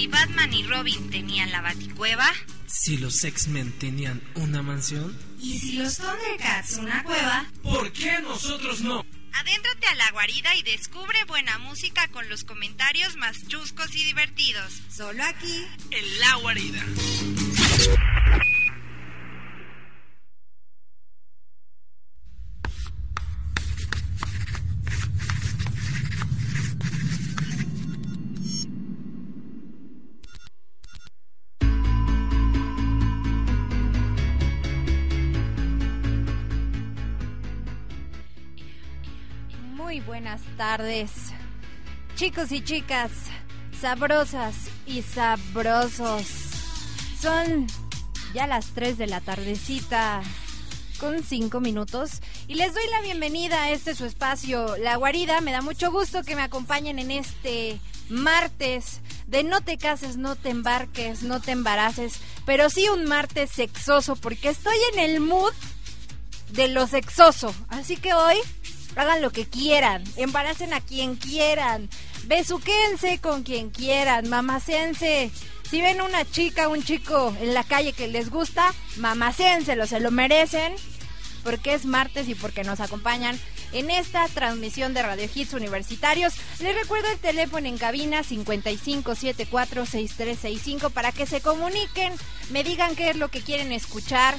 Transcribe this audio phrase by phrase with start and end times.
[0.00, 2.24] Si Batman y Robin tenían la baticueva.
[2.64, 5.14] Si los X-Men tenían una mansión.
[5.38, 7.44] Y si los Thundercats una cueva.
[7.62, 9.04] ¿Por qué nosotros no?
[9.34, 14.80] Adéntrate a la guarida y descubre buena música con los comentarios más chuscos y divertidos.
[14.88, 16.82] Solo aquí, en la guarida.
[39.90, 41.10] Muy buenas tardes,
[42.14, 43.10] chicos y chicas,
[43.80, 44.54] sabrosas
[44.86, 46.22] y sabrosos.
[47.20, 47.66] Son
[48.32, 50.22] ya las 3 de la tardecita
[51.00, 55.40] con 5 minutos y les doy la bienvenida a este su espacio, La Guarida.
[55.40, 60.36] Me da mucho gusto que me acompañen en este martes de no te cases, no
[60.36, 65.52] te embarques, no te embaraces, pero sí un martes sexoso porque estoy en el mood
[66.52, 67.52] de lo sexoso.
[67.68, 68.36] Así que hoy
[68.96, 71.88] hagan lo que quieran, embaracen a quien quieran,
[72.24, 75.30] besuquense con quien quieran, mamacéense.
[75.68, 80.10] Si ven una chica, un chico en la calle que les gusta, mamacéenselo, se lo
[80.10, 80.74] merecen,
[81.44, 83.38] porque es martes y porque nos acompañan
[83.72, 86.34] en esta transmisión de Radio Hits Universitarios.
[86.60, 92.12] Les recuerdo el teléfono en cabina 55746365 para que se comuniquen,
[92.50, 94.36] me digan qué es lo que quieren escuchar,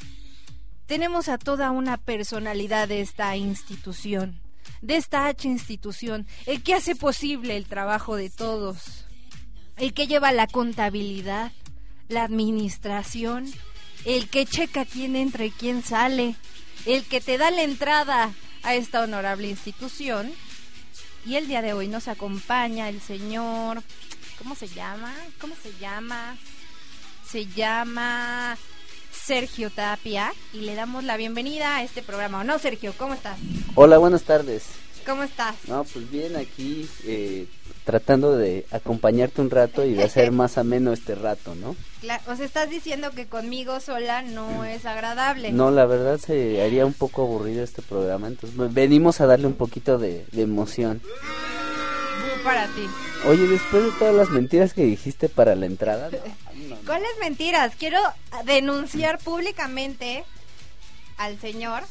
[0.86, 4.40] tenemos a toda una personalidad de esta institución.
[4.80, 6.26] De esta H institución.
[6.46, 9.06] El que hace posible el trabajo de todos.
[9.76, 11.52] El que lleva la contabilidad.
[12.08, 13.46] La administración.
[14.04, 16.36] El que checa quién entra y quién sale
[16.86, 20.32] el que te da la entrada a esta honorable institución.
[21.26, 23.82] Y el día de hoy nos acompaña el señor,
[24.38, 25.14] ¿cómo se llama?
[25.40, 26.36] ¿Cómo se llama?
[27.26, 28.58] Se llama
[29.10, 32.44] Sergio Tapia y le damos la bienvenida a este programa.
[32.44, 32.92] no, Sergio?
[32.98, 33.38] ¿Cómo estás?
[33.74, 34.83] Hola, buenas tardes.
[35.06, 35.56] ¿Cómo estás?
[35.68, 37.46] No, pues bien, aquí eh,
[37.84, 41.76] tratando de acompañarte un rato y de hacer más ameno este rato, ¿no?
[42.26, 45.52] o sea, estás diciendo que conmigo sola no es agradable.
[45.52, 49.54] No, la verdad se haría un poco aburrido este programa, entonces venimos a darle un
[49.54, 51.00] poquito de, emoción.
[52.42, 52.86] Para ti.
[53.26, 56.10] Oye, después de todas las mentiras que dijiste para la entrada...
[56.86, 57.72] ¿Cuáles mentiras?
[57.78, 57.98] Quiero
[58.44, 60.24] denunciar públicamente
[61.16, 61.84] al señor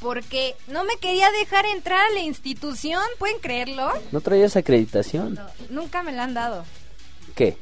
[0.00, 3.92] porque no me quería dejar entrar a la institución, ¿pueden creerlo?
[4.12, 5.38] ¿No traías acreditación?
[5.70, 6.64] nunca me la han dado.
[7.34, 7.56] ¿Qué?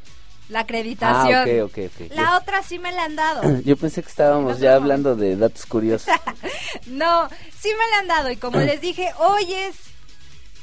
[0.48, 1.34] La acreditación.
[1.34, 2.14] Ah, ok, ok, ok.
[2.14, 3.60] La otra sí me la han dado.
[3.64, 6.08] Yo pensé que estábamos ya hablando de datos curiosos.
[6.86, 7.28] no,
[7.58, 9.76] sí me la han dado y como les dije, hoy es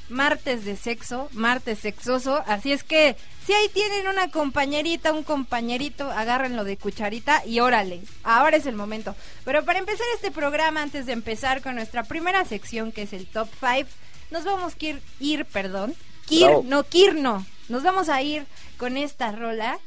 [0.10, 3.16] martes de sexo, martes sexoso, así es que
[3.46, 8.76] si ahí tienen una compañerita, un compañerito, agárrenlo de cucharita y órale, ahora es el
[8.76, 9.16] momento.
[9.44, 13.26] Pero para empezar este programa, antes de empezar con nuestra primera sección que es el
[13.26, 13.90] top 5,
[14.32, 15.94] nos vamos a ir, ir perdón,
[16.26, 16.64] Kir, Bravo.
[16.66, 18.46] no, Kir no, nos vamos a ir
[18.78, 19.78] con esta rola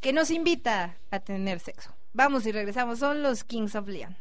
[0.00, 1.94] que nos invita a tener sexo.
[2.12, 4.16] Vamos y regresamos, son los Kings of Leon.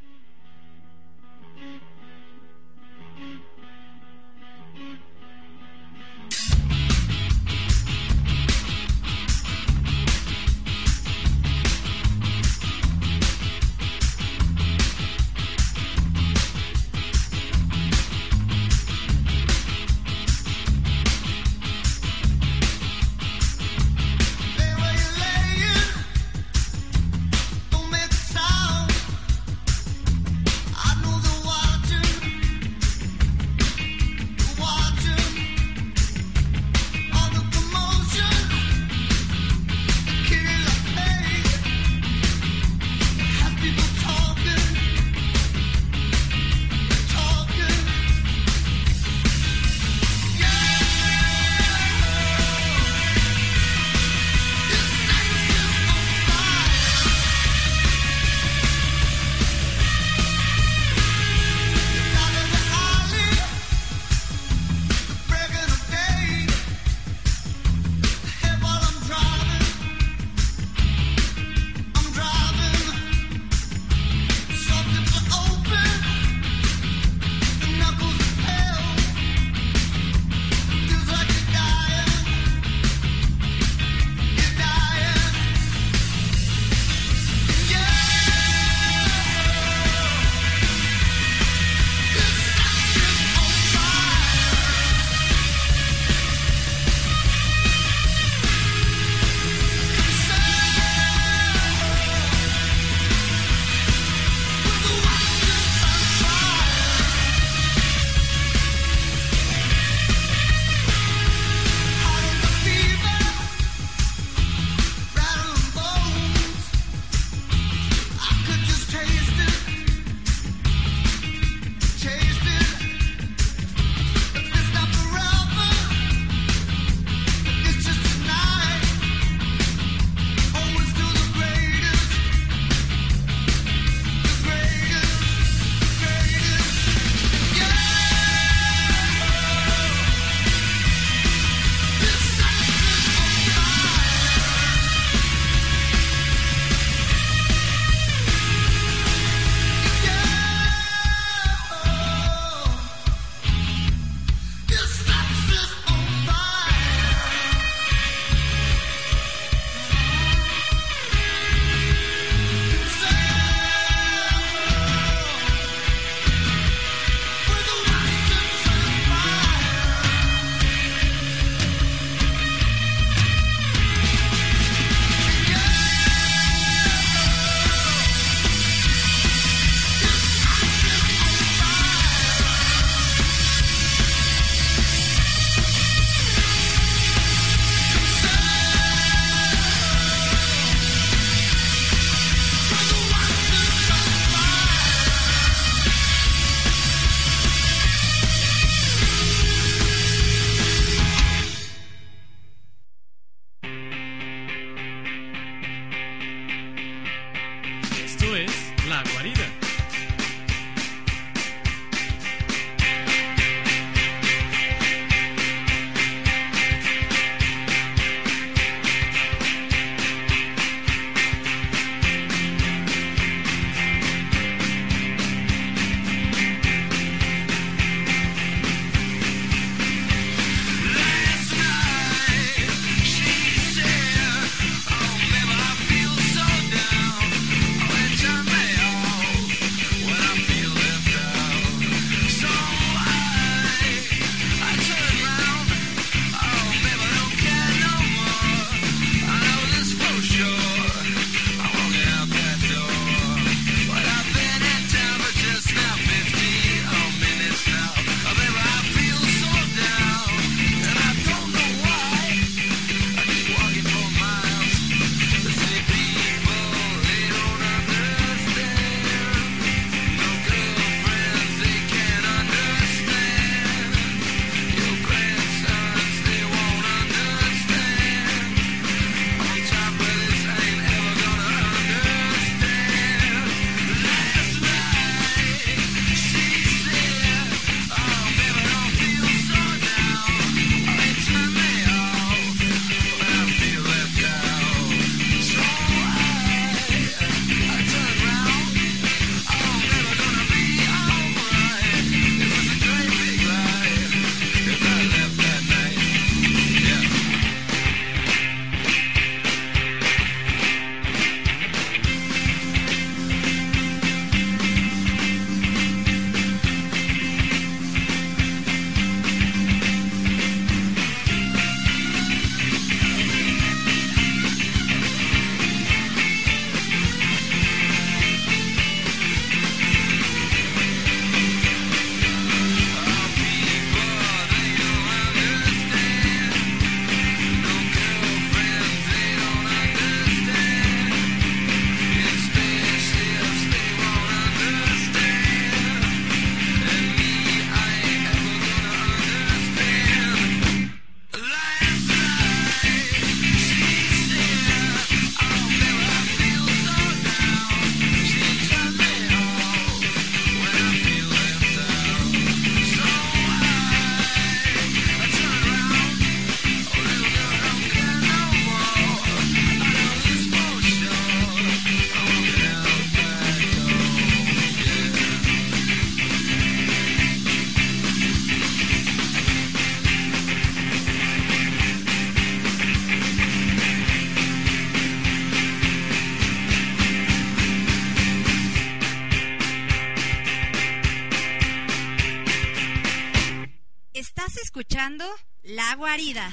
[395.64, 396.50] La Guarida.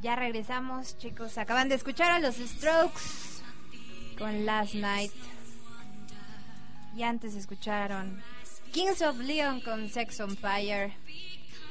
[0.00, 1.36] Ya regresamos, chicos.
[1.36, 3.42] Acaban de escuchar a los Strokes
[4.16, 5.12] con Last Night.
[6.96, 8.22] Y antes escucharon
[8.72, 10.94] Kings of Leon con Sex on Fire.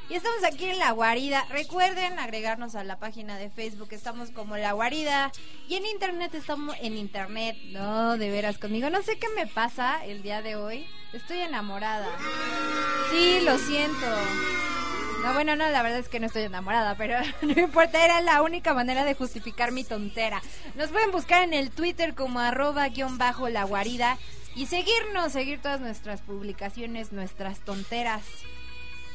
[0.10, 1.46] Y estamos aquí en La Guarida.
[1.52, 3.90] Recuerden agregarnos a la página de Facebook.
[3.92, 5.32] Estamos como La Guarida.
[5.68, 7.56] Y en internet estamos en internet.
[7.68, 8.90] No, de veras conmigo.
[8.90, 10.88] No sé qué me pasa el día de hoy.
[11.14, 12.08] Estoy enamorada.
[13.12, 14.08] Sí, lo siento.
[15.22, 18.42] No, bueno, no, la verdad es que no estoy enamorada, pero no importa, era la
[18.42, 20.42] única manera de justificar mi tontera.
[20.74, 24.18] Nos pueden buscar en el Twitter como arroba guion bajo la guarida
[24.56, 28.24] y seguirnos, seguir todas nuestras publicaciones, nuestras tonteras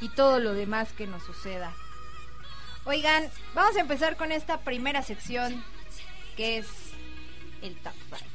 [0.04, 1.72] y todo lo demás que nos suceda.
[2.84, 5.64] Oigan, vamos a empezar con esta primera sección
[6.36, 6.66] que es
[7.62, 8.34] el top 5.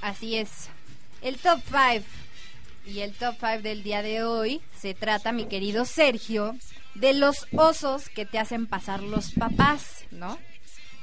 [0.00, 0.70] Así es.
[1.20, 2.06] El top 5.
[2.86, 6.56] Y el top 5 del día de hoy se trata, mi querido Sergio,
[6.94, 10.38] de los osos que te hacen pasar los papás, ¿no?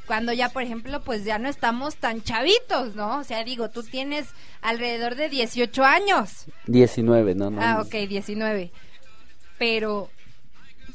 [0.06, 3.18] Cuando ya, por ejemplo, pues ya no estamos tan chavitos, ¿no?
[3.18, 4.28] O sea, digo, tú tienes
[4.62, 6.46] alrededor de 18 años.
[6.68, 7.62] 19, no, no.
[7.62, 8.72] Ah, ok, 19.
[9.60, 10.10] Pero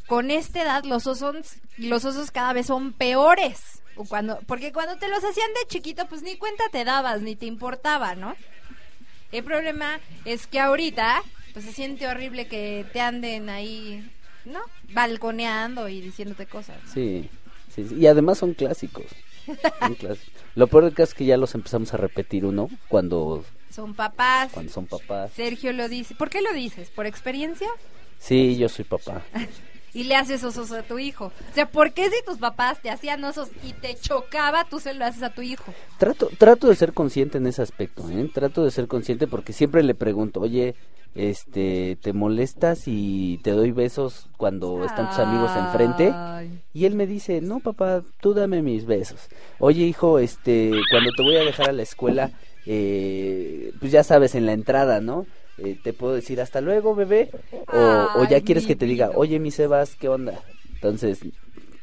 [0.06, 3.82] con esta edad los osos, los osos cada vez son peores.
[3.96, 7.36] O cuando, porque cuando te los hacían de chiquito, pues ni cuenta te dabas, ni
[7.36, 8.34] te importaba, ¿no?
[9.30, 11.22] El problema es que ahorita,
[11.52, 14.10] pues se siente horrible que te anden ahí,
[14.44, 14.60] ¿no?
[14.92, 16.76] Balconeando y diciéndote cosas.
[16.86, 16.92] ¿no?
[16.92, 17.28] Sí,
[17.74, 19.06] sí, sí, y además son clásicos.
[19.80, 20.32] Son clásicos.
[20.54, 24.50] Lo peor del caso es que ya los empezamos a repetir uno cuando, Son papás.
[24.52, 25.32] cuando son papás.
[25.34, 26.14] Sergio lo dice.
[26.14, 26.90] ¿Por qué lo dices?
[26.90, 27.68] ¿Por experiencia?
[28.18, 29.22] Sí, yo soy papá.
[29.94, 31.26] Y le haces osos a tu hijo.
[31.26, 34.94] O sea, ¿por qué si tus papás te hacían osos y te chocaba, tú se
[34.94, 35.64] lo haces a tu hijo?
[35.98, 38.30] Trato, trato de ser consciente en ese aspecto, ¿eh?
[38.32, 40.74] Trato de ser consciente porque siempre le pregunto, oye,
[41.14, 46.12] este, ¿te molestas y te doy besos cuando están tus amigos enfrente?
[46.72, 49.28] Y él me dice, no papá, tú dame mis besos.
[49.58, 52.30] Oye hijo, este, cuando te voy a dejar a la escuela,
[52.64, 55.26] eh, pues ya sabes, en la entrada, ¿no?
[55.64, 57.30] Eh, te puedo decir hasta luego, bebé.
[57.72, 60.42] O, o ya quieres que te diga, oye mi Sebas, ¿qué onda?
[60.74, 61.20] Entonces,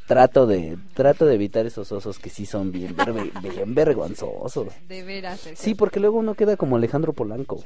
[0.06, 2.96] trato de, trato de evitar esos osos que sí son bien,
[3.42, 4.74] bien vergonzosos.
[4.88, 5.48] De veras.
[5.56, 7.64] Sí, porque luego uno queda como Alejandro Polanco.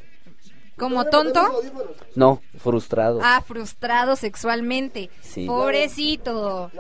[0.78, 1.42] ¿Como tonto?
[2.16, 3.20] No, frustrado.
[3.24, 5.10] Ah, frustrado sexualmente.
[5.22, 5.46] Sí.
[5.46, 6.72] Pobrecito.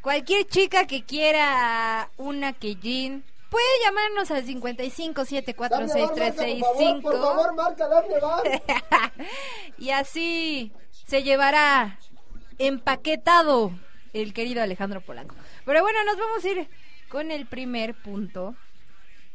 [0.00, 8.08] Cualquier chica que quiera una Keijin puede llamarnos al 55746365 Por favor, marca, dame
[9.78, 10.72] y así
[11.06, 11.98] se llevará
[12.58, 13.72] empaquetado
[14.12, 15.34] el querido Alejandro Polanco.
[15.64, 16.68] Pero bueno, nos vamos a ir
[17.08, 18.54] con el primer punto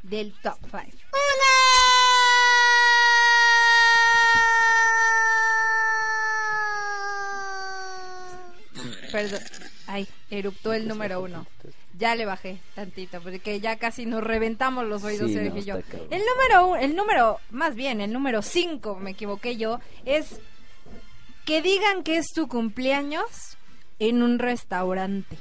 [0.04, 0.82] del top 5.
[9.12, 9.42] Perdón.
[9.88, 11.46] Ay, eruptó el número uno.
[11.98, 15.78] Ya le bajé tantito, porque ya casi nos reventamos los oídos, Sí, no, yo.
[16.10, 20.42] El número, un- el número, más bien, el número cinco, me equivoqué yo, es
[21.46, 23.58] que digan que es tu cumpleaños
[24.00, 25.38] en un restaurante.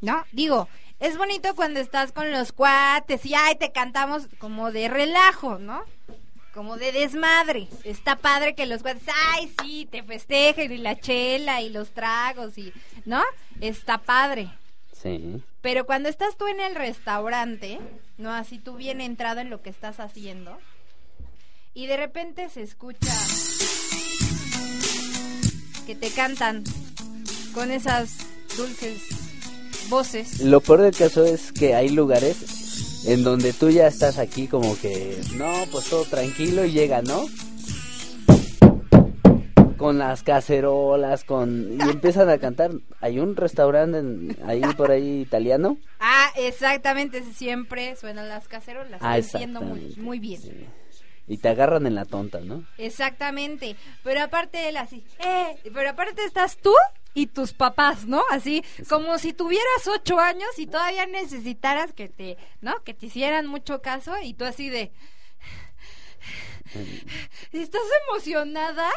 [0.00, 0.24] ¿No?
[0.32, 0.68] Digo,
[1.00, 5.82] es bonito cuando estás con los cuates y ay, te cantamos como de relajo, ¿no?
[6.54, 7.66] Como de desmadre.
[7.84, 9.02] Está padre que los cuates,
[9.32, 12.72] ay, sí, te festejen y la chela y los tragos y,
[13.04, 13.22] ¿no?
[13.60, 14.50] Está padre.
[15.06, 15.42] Sí.
[15.60, 17.78] Pero cuando estás tú en el restaurante,
[18.18, 18.32] ¿no?
[18.32, 20.58] Así tú bien entrado en lo que estás haciendo,
[21.74, 23.12] y de repente se escucha
[25.86, 26.64] que te cantan
[27.52, 28.16] con esas
[28.56, 29.02] dulces
[29.88, 30.40] voces.
[30.40, 34.76] Lo peor del caso es que hay lugares en donde tú ya estás aquí como
[34.78, 37.26] que, no, pues todo tranquilo y llega, ¿no?
[39.86, 41.78] Con las cacerolas, con...
[41.78, 42.72] Y empiezan a cantar.
[43.00, 45.78] Hay un restaurante en- ahí por ahí italiano.
[46.00, 49.00] Ah, exactamente, siempre suenan las cacerolas.
[49.02, 50.40] Ah, entiendo muy, muy bien.
[50.42, 50.66] sí.
[51.28, 52.64] Y te agarran en la tonta, ¿no?
[52.78, 53.74] Exactamente,
[54.04, 56.72] pero aparte él así, eh, pero aparte estás tú
[57.14, 58.22] y tus papás, ¿no?
[58.30, 62.74] Así, como si tuvieras ocho años y todavía necesitaras que te, ¿no?
[62.84, 64.92] Que te hicieran mucho caso y tú así de...
[67.52, 68.88] ¿Estás emocionada?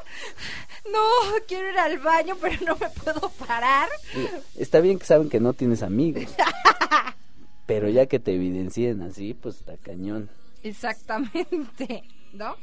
[0.91, 1.07] No,
[1.47, 3.89] quiero ir al baño, pero no me puedo parar.
[4.55, 6.25] Está bien que saben que no tienes amigos.
[7.65, 10.29] Pero ya que te evidencien así, pues está cañón.
[10.63, 12.55] Exactamente, ¿no?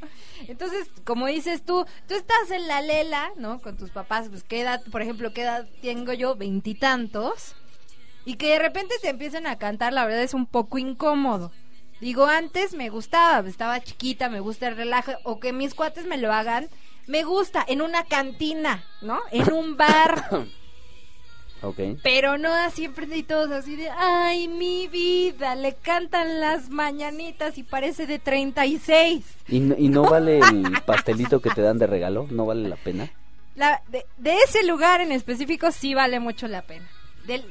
[0.47, 3.59] Entonces, como dices tú, tú estás en la lela, ¿no?
[3.61, 7.55] Con tus papás, pues qué edad, por ejemplo, qué edad tengo yo, veintitantos,
[8.25, 11.51] y que de repente te empiezan a cantar, la verdad es un poco incómodo.
[11.99, 16.17] Digo, antes me gustaba, estaba chiquita, me gusta el relajo, o que mis cuates me
[16.17, 16.67] lo hagan,
[17.07, 19.19] me gusta, en una cantina, ¿no?
[19.31, 20.25] En un bar.
[21.63, 21.79] Ok.
[22.03, 22.87] Pero no así
[23.27, 29.25] todos así de, ay, mi vida, le cantan las mañanitas y parece de 36.
[29.47, 32.27] ¿Y, no- y no vale el pastelito que te dan de regalo?
[32.29, 33.09] ¿No vale la pena?
[33.55, 36.87] La, de, de ese lugar en específico sí vale mucho la pena.
[37.25, 37.43] Del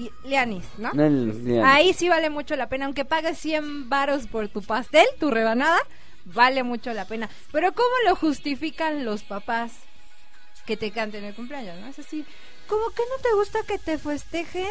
[0.00, 0.90] y, Lianis, ¿no?
[0.92, 5.30] El- Ahí sí vale mucho la pena, aunque pagues 100 varos por tu pastel, tu
[5.30, 5.78] rebanada,
[6.24, 7.28] vale mucho la pena.
[7.52, 9.72] Pero ¿cómo lo justifican los papás
[10.66, 11.78] que te canten el cumpleaños?
[11.80, 11.88] ¿no?
[11.88, 12.24] Es así,
[12.66, 14.66] ¿cómo que no te gusta que te festejen?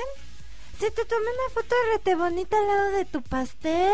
[0.79, 3.91] Se te tomé una foto rete bonita al lado de tu pastel.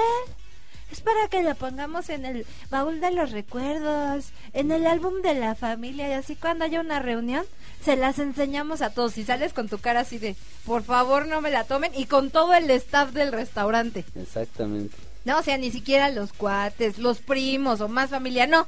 [0.91, 5.33] Es para que la pongamos en el baúl de los recuerdos, en el álbum de
[5.33, 7.43] la familia y así cuando haya una reunión
[7.85, 11.39] se las enseñamos a todos y sales con tu cara así de, por favor no
[11.39, 14.03] me la tomen y con todo el staff del restaurante.
[14.15, 14.97] Exactamente.
[15.23, 18.67] No, o sea, ni siquiera los cuates, los primos o más familia, no.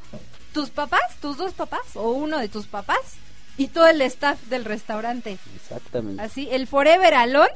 [0.54, 3.18] Tus papás, tus dos papás o uno de tus papás
[3.58, 5.40] y todo el staff del restaurante.
[5.56, 6.22] Exactamente.
[6.22, 7.50] Así, el Forever Alone.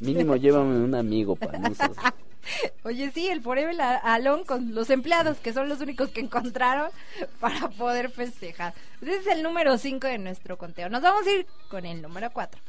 [0.00, 1.96] Mínimo llévame un amigo para nosotros.
[2.84, 6.90] Oye, sí, el Forever Alone con los empleados, que son los únicos que encontraron
[7.40, 8.74] para poder festejar.
[9.00, 10.88] Ese es el número 5 de nuestro conteo.
[10.88, 12.60] Nos vamos a ir con el número 4.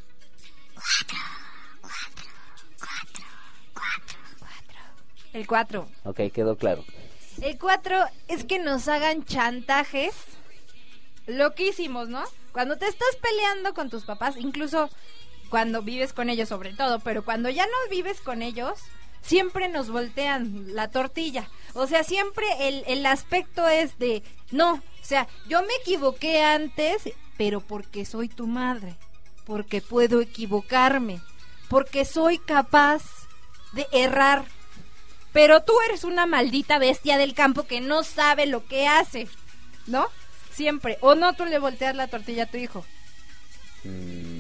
[5.34, 5.88] El 4.
[6.04, 6.86] Ok, quedó claro.
[7.42, 10.14] El 4 es que nos hagan chantajes
[11.26, 12.24] loquísimos, ¿no?
[12.52, 14.90] Cuando te estás peleando con tus papás, incluso
[15.50, 18.80] cuando vives con ellos sobre todo, pero cuando ya no vives con ellos,
[19.24, 21.50] siempre nos voltean la tortilla.
[21.74, 27.10] O sea, siempre el, el aspecto es de, no, o sea, yo me equivoqué antes,
[27.38, 28.96] pero porque soy tu madre,
[29.46, 31.20] porque puedo equivocarme,
[31.68, 33.04] porque soy capaz
[33.74, 34.46] de errar.
[35.32, 39.28] Pero tú eres una maldita bestia del campo que no sabe lo que hace,
[39.88, 40.08] ¿no?
[40.52, 41.00] Siempre.
[41.02, 42.86] O no, tú le volteas la tortilla a tu hijo.
[43.84, 44.33] Mm,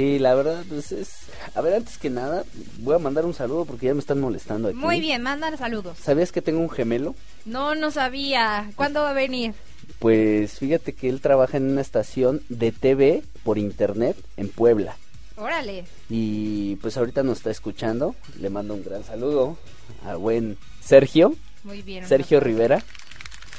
[0.00, 1.10] sí, la verdad, pues es...
[1.54, 2.44] A ver, antes que nada,
[2.78, 4.76] voy a mandar un saludo porque ya me están molestando aquí.
[4.76, 5.98] Muy bien, mandan saludos.
[6.02, 7.14] ¿Sabías que tengo un gemelo?
[7.44, 8.70] No, no sabía.
[8.76, 9.54] ¿Cuándo va a venir?
[9.98, 14.96] Pues fíjate que él trabaja en una estación de TV por internet en Puebla.
[15.36, 15.84] Órale.
[16.08, 18.14] Y pues ahorita nos está escuchando.
[18.38, 19.58] Le mando un gran saludo
[20.06, 21.34] a buen Sergio.
[21.64, 22.06] Muy bien.
[22.06, 22.56] Sergio aplauso.
[22.56, 22.84] Rivera.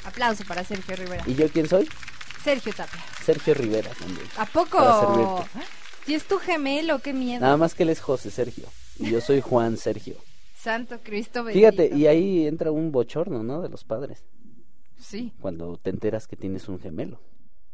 [0.04, 1.22] Aplauso para Sergio Rivera.
[1.26, 1.88] ¿Y yo quién soy?
[2.42, 3.00] Sergio Tapia.
[3.24, 4.26] Sergio Rivera también.
[4.36, 4.78] ¿A poco?
[4.78, 5.81] Para servirte.
[6.06, 7.40] Si es tu gemelo, qué miedo.
[7.40, 8.66] Nada más que él es José Sergio.
[8.98, 10.16] Y yo soy Juan Sergio.
[10.56, 11.70] Santo Cristo bendito.
[11.72, 13.62] Fíjate, y ahí entra un bochorno, ¿no?
[13.62, 14.24] De los padres.
[14.98, 15.32] Sí.
[15.40, 17.20] Cuando te enteras que tienes un gemelo.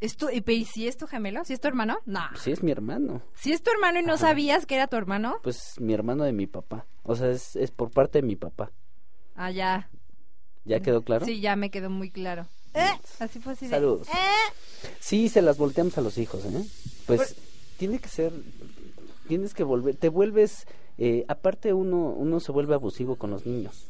[0.00, 1.44] ¿Es tu, y, y si es tu gemelo?
[1.44, 1.98] ¿Si es tu hermano?
[2.06, 2.20] No.
[2.40, 3.20] Sí, es mi hermano.
[3.34, 6.32] Si es tu hermano y no sabías que era tu hermano, Pues mi hermano de
[6.32, 6.86] mi papá.
[7.02, 8.70] O sea, es, es por parte de mi papá.
[9.34, 9.90] ah, ya.
[10.64, 11.26] ¿Ya quedó claro?
[11.26, 12.46] Sí, ya me quedó muy claro.
[12.74, 12.86] Eh,
[13.18, 14.06] así fue así de, Saludos.
[14.08, 14.52] eh.
[15.00, 16.64] Sí, se las volteamos a los hijos, ¿eh?
[17.06, 17.34] Pues
[17.78, 18.32] tiene que ser,
[19.28, 20.66] tienes que volver, te vuelves,
[20.98, 23.86] eh, aparte uno, uno se vuelve abusivo con los niños,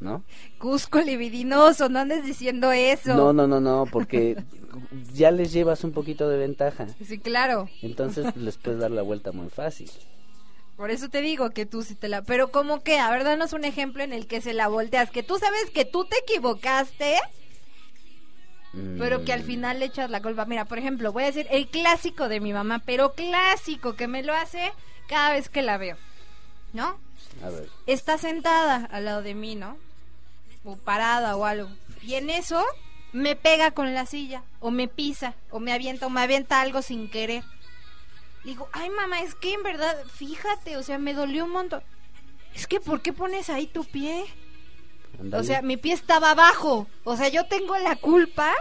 [0.00, 0.22] ¿no?
[0.58, 3.14] Cusco libidinoso, no andes diciendo eso.
[3.14, 4.42] No, no, no, no, porque
[5.12, 7.68] ya les llevas un poquito de ventaja, Sí, claro.
[7.82, 9.90] entonces les puedes dar la vuelta muy fácil.
[10.76, 12.20] Por eso te digo que tú sí te la...
[12.20, 15.10] Pero como que, a ver, danos un ejemplo en el que se la volteas.
[15.10, 17.14] Que tú sabes que tú te equivocaste,
[18.98, 20.44] pero que al Mm, final le echas la culpa.
[20.44, 24.22] Mira, por ejemplo, voy a decir el clásico de mi mamá, pero clásico, que me
[24.22, 24.72] lo hace
[25.08, 25.96] cada vez que la veo.
[26.72, 26.98] ¿No?
[27.42, 29.76] A ver, Está sentada al lado de mí, ¿no?
[30.64, 31.68] O parada o algo.
[32.02, 32.64] Y en eso
[33.12, 36.82] me pega con la silla, o me pisa, o me avienta, o me avienta algo
[36.82, 37.44] sin querer.
[38.44, 41.82] Digo, ay mamá, es que en verdad, fíjate, o sea, me dolió un montón.
[42.54, 44.24] Es que, ¿por qué pones ahí tu pie?
[45.32, 46.86] O sea, mi pie estaba abajo.
[47.04, 48.52] O sea, yo tengo la culpa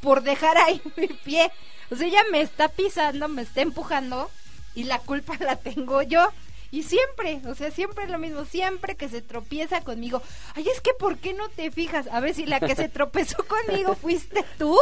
[0.00, 1.50] por dejar ahí mi pie.
[1.90, 4.30] O sea, ella me está pisando, me está empujando
[4.74, 6.26] y la culpa la tengo yo.
[6.70, 10.22] Y siempre, o sea, siempre es lo mismo, siempre que se tropieza conmigo.
[10.54, 12.06] Ay, es que ¿por qué no te fijas?
[12.06, 14.78] A ver si la que se tropezó conmigo fuiste tú.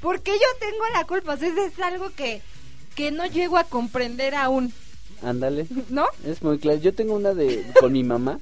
[0.00, 1.34] Porque yo tengo la culpa.
[1.34, 2.40] O sea, eso es algo que,
[2.94, 4.72] que no llego a comprender aún,
[5.22, 6.06] ándale, ¿no?
[6.24, 6.78] es muy claro.
[6.78, 8.38] Yo tengo una de, con mi mamá.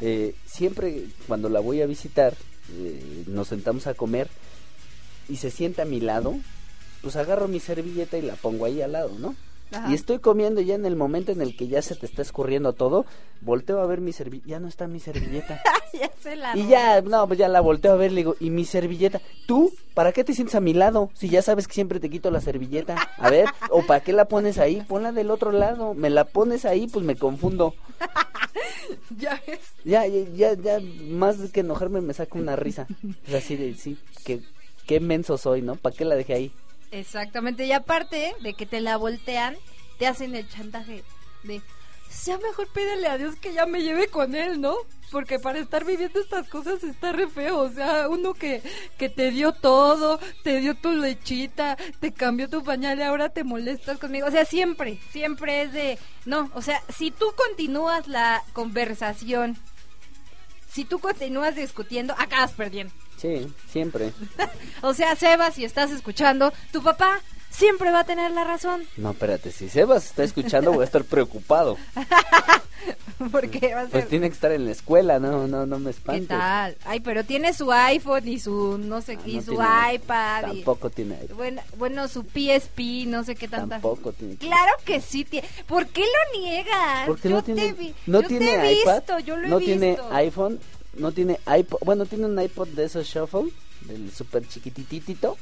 [0.00, 2.34] Eh, siempre cuando la voy a visitar,
[2.72, 4.28] eh, nos sentamos a comer
[5.28, 6.34] y se sienta a mi lado,
[7.02, 9.34] pues agarro mi servilleta y la pongo ahí al lado, ¿no?
[9.72, 9.88] Ajá.
[9.88, 12.72] Y estoy comiendo ya en el momento en el que ya se te está escurriendo
[12.72, 13.06] todo,
[13.40, 15.62] volteo a ver mi servilleta, ya no está mi servilleta.
[15.92, 18.50] ya se la y ya, no, pues ya la volteo a ver, le digo, ¿y
[18.50, 19.20] mi servilleta?
[19.46, 19.72] ¿Tú?
[19.94, 21.10] ¿Para qué te sientes a mi lado?
[21.14, 22.96] Si ya sabes que siempre te quito la servilleta.
[23.16, 24.82] A ver, ¿o para qué la pones ahí?
[24.88, 25.94] Ponla del otro lado.
[25.94, 27.74] Me la pones ahí, pues me confundo.
[29.16, 29.60] Ya ves.
[29.84, 32.86] Ya, ya, ya, ya, más que enojarme me saca una risa.
[33.26, 34.40] Es así de, sí, que,
[34.86, 35.76] qué menso soy, ¿no?
[35.76, 36.52] ¿Para qué la dejé ahí?
[36.90, 39.56] Exactamente, y aparte de que te la voltean,
[39.98, 41.04] te hacen el chantaje
[41.44, 41.62] de,
[42.26, 44.74] ya mejor pídele a Dios que ya me lleve con él, ¿no?
[45.10, 48.62] Porque para estar viviendo estas cosas está re feo, o sea, uno que,
[48.96, 53.42] que te dio todo, te dio tu lechita, te cambió tu pañal y ahora te
[53.42, 58.42] molestas conmigo, o sea, siempre, siempre es de, no, o sea, si tú continúas la
[58.52, 59.56] conversación,
[60.70, 62.92] si tú continúas discutiendo, acabas perdiendo.
[63.16, 64.12] Sí, siempre.
[64.82, 67.20] O sea, Sebas, si estás escuchando, tu papá
[67.50, 68.82] siempre va a tener la razón.
[68.96, 71.76] No, espérate, si Sebas está escuchando voy a estar preocupado.
[73.30, 73.90] Porque va a ser...
[73.90, 76.28] Pues tiene que estar en la escuela, no, no, no me ¿Qué espantes.
[76.28, 76.76] tal?
[76.86, 80.40] Ay, pero tiene su iPhone y su, no sé, Ah, y no su tiene- iPad.
[80.52, 81.36] y- Tampoco tiene iPad.
[81.36, 83.74] bueno, bueno, su PSP, no sé qué tanta.
[83.74, 84.36] Tampoco tiene.
[84.36, 85.46] Claro que sí tiene.
[85.66, 87.06] ¿Por qué lo niegas?
[87.06, 89.46] Porque yo no te tiene, vi- no yo tiene te he iPad, visto, yo lo
[89.46, 89.70] he no visto.
[89.78, 90.58] tiene iPhone,
[90.94, 93.50] no tiene iPod, bueno, tiene un iPod de esos shuffle,
[93.82, 95.36] del super chiquititito,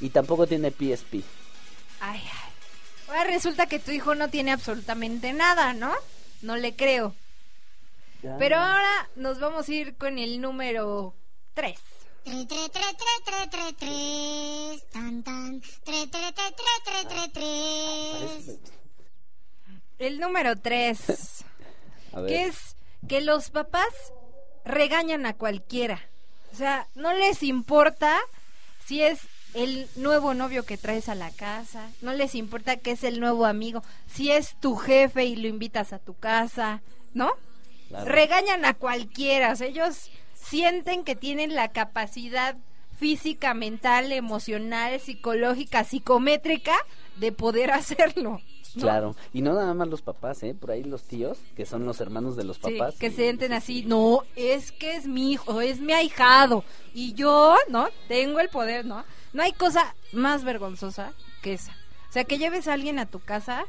[0.00, 1.22] y tampoco tiene PSP.
[2.04, 2.52] Ay, ay.
[3.06, 5.94] Ahora resulta que tu hijo no tiene absolutamente nada, ¿no?
[6.40, 7.14] No le creo.
[8.22, 8.36] Ya.
[8.38, 11.14] Pero ahora nos vamos a ir con el número
[11.54, 11.78] 3.
[12.24, 14.90] Tre, tre, tre, tre, tre, tre, tres.
[14.90, 15.60] Tan, tan.
[15.60, 18.58] Tre, tre, tre, tre, tre, tre, tres.
[19.98, 21.44] El número 3.
[22.14, 22.28] A ver.
[22.28, 22.76] que es
[23.08, 23.88] que los papás
[24.64, 26.00] regañan a cualquiera.
[26.52, 28.20] O sea, no les importa
[28.86, 29.20] si es
[29.54, 33.44] el nuevo novio que traes a la casa, no les importa que es el nuevo
[33.46, 36.82] amigo, si es tu jefe y lo invitas a tu casa,
[37.14, 37.30] ¿no?
[37.88, 38.06] Claro.
[38.10, 42.56] Regañan a cualquiera, o sea, ellos sienten que tienen la capacidad
[42.98, 46.74] física, mental, emocional, psicológica, psicométrica
[47.16, 48.40] de poder hacerlo.
[48.74, 48.80] ¿no?
[48.82, 50.54] Claro, y no nada más los papás, ¿eh?
[50.58, 52.94] Por ahí los tíos, que son los hermanos de los Sí, papás.
[52.98, 57.12] que y- se sienten así, no, es que es mi hijo, es mi ahijado, y
[57.12, 57.88] yo, ¿no?
[58.08, 59.04] Tengo el poder, ¿no?
[59.32, 61.72] No hay cosa más vergonzosa que esa.
[62.08, 63.64] O sea, que lleves a alguien a tu casa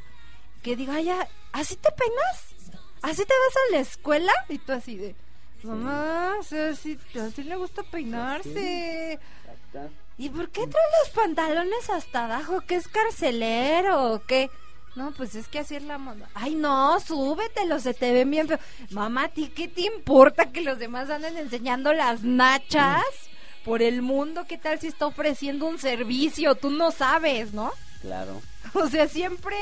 [0.62, 2.82] que diga, ay, ya, ¿así te peinas?
[3.02, 4.32] ¿Así te vas a la escuela?
[4.50, 5.16] Y tú así de,
[5.64, 9.20] mamá, así, así le gusta peinarse.
[10.18, 12.62] ¿Y por qué trae los pantalones hasta abajo?
[12.62, 14.50] ¿Qué es carcelero o qué?
[14.96, 16.30] No, pues es que así es la moda.
[16.36, 18.60] Ay, no, súbetelo, se te ven bien feo.
[18.92, 23.04] Mamá, ¿a ti qué te importa que los demás anden enseñando las nachas
[23.64, 24.46] por el mundo?
[24.48, 26.56] ¿Qué tal si está ofreciendo un servicio?
[26.56, 27.72] Tú no sabes, ¿no?
[28.02, 28.42] Claro.
[28.76, 29.56] O sea, siempre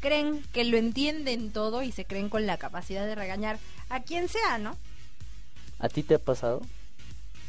[0.00, 4.28] creen que lo entienden todo y se creen con la capacidad de regañar a quien
[4.28, 4.76] sea, ¿no?
[5.78, 6.62] ¿A ti te ha pasado?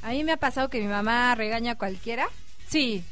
[0.01, 2.27] A mí me ha pasado que mi mamá regaña a cualquiera.
[2.67, 3.03] Sí.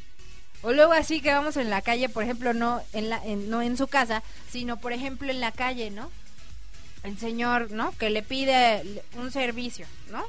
[0.62, 3.62] O luego así que vamos en la calle, por ejemplo, no en la en- no
[3.62, 6.10] en su casa, sino por ejemplo en la calle, ¿no?
[7.03, 7.91] El señor, ¿no?
[7.97, 10.23] Que le pide un servicio, ¿no?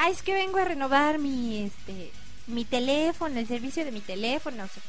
[0.00, 2.12] Ah, es que vengo a renovar mi este
[2.46, 4.80] mi teléfono, el servicio de mi teléfono, no sé.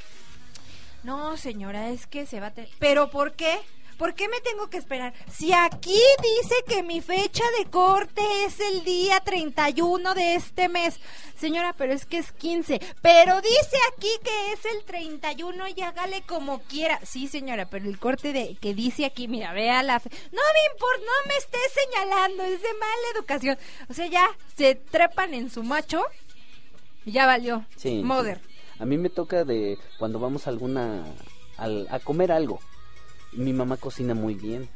[1.03, 2.53] No, señora, es que se va a.
[2.77, 3.59] ¿Pero por qué?
[3.99, 5.13] ¿Por qué me tengo que esperar?
[5.29, 5.99] Si aquí
[6.41, 10.99] dice que mi fecha de corte es el día 31 de este mes.
[11.37, 12.79] Señora, pero es que es 15.
[13.01, 16.99] Pero dice aquí que es el 31 y hágale como quiera.
[17.05, 19.99] Sí, señora, pero el corte de que dice aquí, mira, vea la...
[19.99, 23.57] fe- No me importa, no me esté señalando, es de mala educación.
[23.89, 26.01] O sea, ya se trepan en su macho
[27.05, 27.65] y ya valió.
[27.75, 28.01] Sí.
[28.03, 28.39] Mother.
[28.41, 28.55] sí.
[28.79, 31.03] A mí me toca de cuando vamos a alguna
[31.57, 32.59] al- a comer algo.
[33.33, 34.67] Mi mamá cocina muy bien.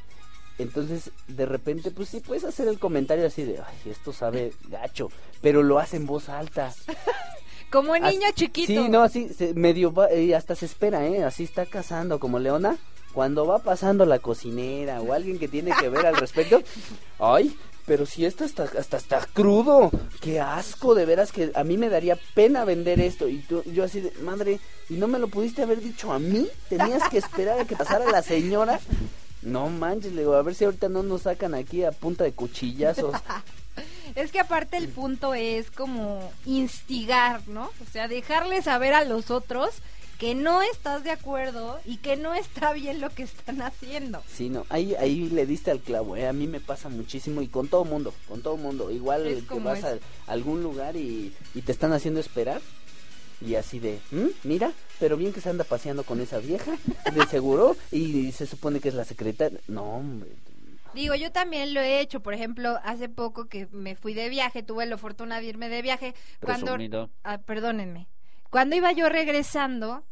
[0.60, 5.10] Entonces, de repente, pues sí puedes hacer el comentario así de, ay, esto sabe gacho,
[5.42, 6.72] pero lo hace en voz alta.
[7.72, 8.68] Como niño As- chiquito.
[8.68, 11.24] Sí, no, así, se- medio, va- y hasta se espera, ¿eh?
[11.24, 12.78] Así está cazando, como Leona.
[13.14, 16.62] Cuando va pasando la cocinera o alguien que tiene que ver al respecto,
[17.20, 19.92] ay, pero si esto está, hasta está crudo,
[20.22, 23.28] qué asco, de veras que a mí me daría pena vender esto.
[23.28, 26.48] Y tú, yo así de, madre, ¿y no me lo pudiste haber dicho a mí?
[26.70, 28.80] ¿Tenías que esperar a que pasara la señora?
[29.42, 32.32] No manches, le digo, a ver si ahorita no nos sacan aquí a punta de
[32.32, 33.16] cuchillazos.
[34.16, 37.64] Es que aparte el punto es como instigar, ¿no?
[37.64, 39.72] O sea, dejarle saber a los otros
[40.24, 44.24] que no estás de acuerdo y que no está bien lo que están haciendo.
[44.34, 46.28] Sí, no, ahí, ahí le diste al clavo, ¿eh?
[46.30, 48.90] A mí me pasa muchísimo y con todo mundo, con todo mundo.
[48.90, 49.86] Igual Es que vas es.
[49.86, 52.62] a algún lugar y, y te están haciendo esperar.
[53.42, 54.28] Y así de, "¿Mm?
[54.46, 56.72] mira, pero bien que se anda paseando con esa vieja,
[57.14, 59.60] de seguro, y se supone que es la secretaria.
[59.68, 60.30] No, hombre.
[60.94, 62.22] Digo, yo también lo he hecho.
[62.22, 65.82] Por ejemplo, hace poco que me fui de viaje, tuve la fortuna de irme de
[65.82, 66.16] viaje.
[66.40, 66.78] Cuando,
[67.26, 68.08] ah, perdónenme.
[68.50, 70.04] Cuando iba yo regresando,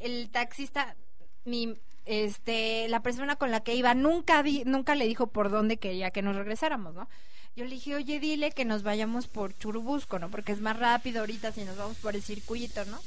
[0.00, 0.96] el taxista,
[1.44, 5.76] mi, este, la persona con la que iba nunca di- nunca le dijo por dónde
[5.76, 7.08] quería que nos regresáramos, ¿no?
[7.54, 10.30] Yo le dije, oye, dile que nos vayamos por Churubusco, ¿no?
[10.30, 12.98] Porque es más rápido ahorita si nos vamos por el circuito, ¿no?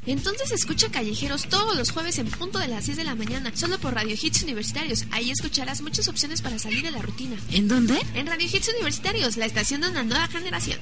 [0.07, 3.79] Entonces escucha Callejeros todos los jueves en punto de las 10 de la mañana, solo
[3.81, 5.07] por Radio Hits Universitarios.
[5.11, 7.37] Ahí escucharás muchas opciones para salir de la rutina.
[7.51, 8.01] ¿En dónde?
[8.15, 10.79] En Radio Hits Universitarios, la estación de una nueva generación.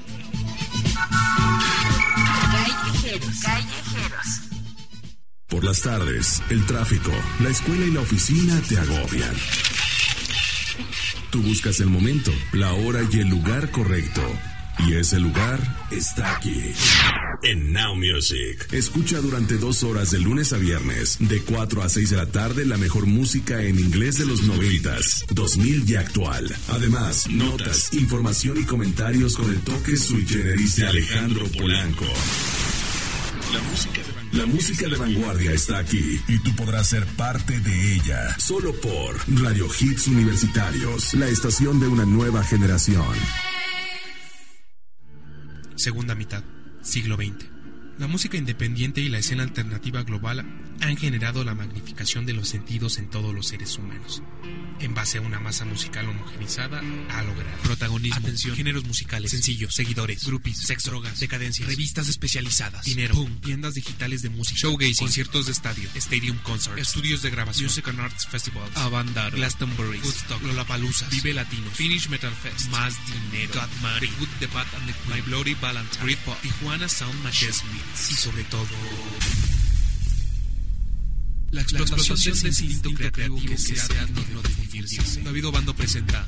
[3.42, 4.26] Callejeros.
[5.48, 9.34] Por las tardes, el tráfico, la escuela y la oficina te agobian.
[11.32, 14.20] Tú buscas el momento, la hora y el lugar correcto.
[14.86, 15.58] Y ese lugar
[15.90, 16.74] está aquí.
[17.42, 18.70] En Now Music.
[18.70, 22.66] Escucha durante dos horas de lunes a viernes, de 4 a 6 de la tarde,
[22.66, 26.54] la mejor música en inglés de los noventas, 2000 y actual.
[26.68, 32.04] Además, notas, información y comentarios con el toque sui generis de Alejandro Polanco.
[33.54, 34.11] La música, de.
[34.32, 38.34] La música de vanguardia está aquí y tú podrás ser parte de ella.
[38.38, 43.14] Solo por Radio Hits Universitarios, la estación de una nueva generación.
[45.76, 46.42] Segunda mitad,
[46.80, 47.46] siglo XX.
[47.98, 50.44] La música independiente y la escena alternativa global
[50.82, 54.22] han generado la magnificación de los sentidos en todos los seres humanos.
[54.80, 60.24] En base a una masa musical homogenizada, a lograr protagonismo, atención, géneros musicales, sencillos, seguidores,
[60.26, 65.88] groupies, sex, drogas, decadencia, revistas especializadas, dinero, tiendas digitales de música, showgazing, conciertos de estadio,
[65.94, 71.70] stadium concerts, estudios de grabación, music and arts festivals, Avandar, Glastonbury, Woodstock, Lollapalooza, Vive Latino,
[71.70, 74.08] Finnish Metal Fest, Más Dinero, Got Money,
[74.40, 77.52] The Good, and The My Bloody Valentine, Britpop, Tijuana Sound Machine,
[78.10, 78.66] y sobre todo...
[81.52, 85.22] La explotación, del instinto creativo que sea digno de vivirse.
[85.22, 86.26] David Obando presenta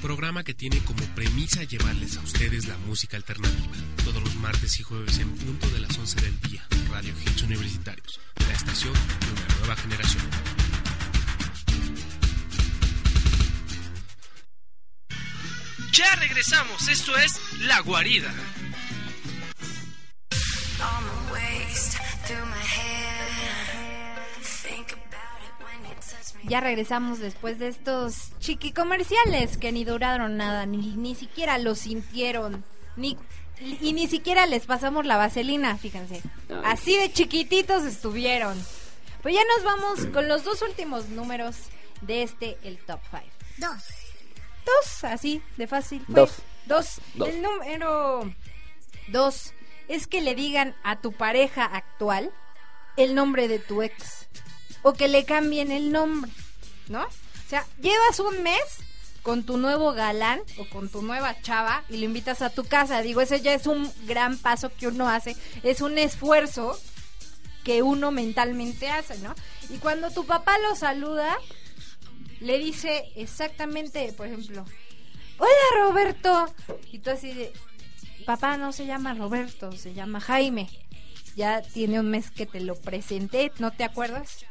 [0.00, 3.72] programa que tiene como premisa llevarles a ustedes la música alternativa.
[4.04, 6.64] Todos los martes y jueves en punto de las 11 del día.
[6.90, 10.24] Radio Hits Universitarios, la estación de una nueva generación.
[15.92, 18.32] Ya regresamos, esto es La Guarida.
[26.48, 31.74] Ya regresamos después de estos chiqui comerciales que ni duraron nada, ni, ni siquiera lo
[31.74, 32.64] sintieron,
[32.96, 33.16] ni
[33.60, 36.22] y ni siquiera les pasamos la vaselina, fíjense.
[36.64, 38.56] Así de chiquititos estuvieron.
[39.22, 41.56] Pues ya nos vamos con los dos últimos números
[42.02, 43.24] de este, el top 5.
[43.58, 43.84] Dos.
[44.64, 46.04] Dos, así, de fácil.
[46.08, 46.42] Dos.
[46.66, 47.00] Dos.
[47.14, 48.32] El número
[49.08, 49.54] dos
[49.88, 52.30] es que le digan a tu pareja actual
[52.96, 54.17] el nombre de tu ex.
[54.82, 56.30] O que le cambien el nombre,
[56.88, 57.02] ¿no?
[57.02, 58.62] O sea, llevas un mes
[59.22, 63.02] con tu nuevo galán o con tu nueva chava y lo invitas a tu casa.
[63.02, 65.36] Digo, ese ya es un gran paso que uno hace.
[65.62, 66.78] Es un esfuerzo
[67.64, 69.34] que uno mentalmente hace, ¿no?
[69.68, 71.36] Y cuando tu papá lo saluda,
[72.40, 74.64] le dice exactamente, por ejemplo,
[75.38, 76.46] hola Roberto.
[76.90, 77.52] Y tú así de,
[78.24, 80.68] papá no se llama Roberto, se llama Jaime.
[81.36, 84.46] Ya tiene un mes que te lo presenté, ¿no te acuerdas?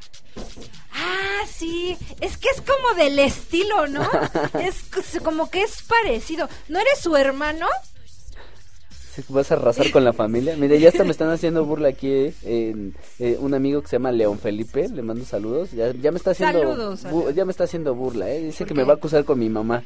[0.94, 4.10] Ah, sí, es que es como del estilo, ¿no?
[4.60, 4.86] es
[5.24, 6.50] como que es parecido.
[6.70, 7.68] ¿No eres su hermano?
[9.30, 10.56] vas a arrasar con la familia.
[10.58, 12.92] Mire, ya hasta me están haciendo burla aquí eh,
[13.40, 15.72] un amigo que se llama León Felipe, le mando saludos.
[15.72, 18.42] Ya, ya me está haciendo saludos, ya me está haciendo burla, eh.
[18.42, 19.84] Dice que me va a acusar con mi mamá.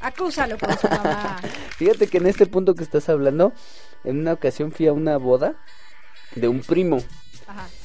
[0.00, 1.40] Acúsalo con su mamá.
[1.76, 3.52] Fíjate que en este punto que estás hablando,
[4.04, 5.56] en una ocasión fui a una boda
[6.34, 6.98] de un primo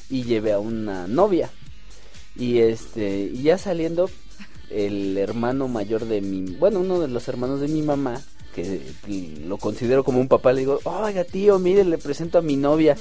[0.08, 1.50] y llevé a una novia.
[2.36, 4.10] Y este, y ya saliendo
[4.70, 8.20] el hermano mayor de mi, bueno, uno de los hermanos de mi mamá
[8.54, 8.80] que
[9.46, 12.96] lo considero como un papá, le digo, oiga tío, mire, le presento a mi novia.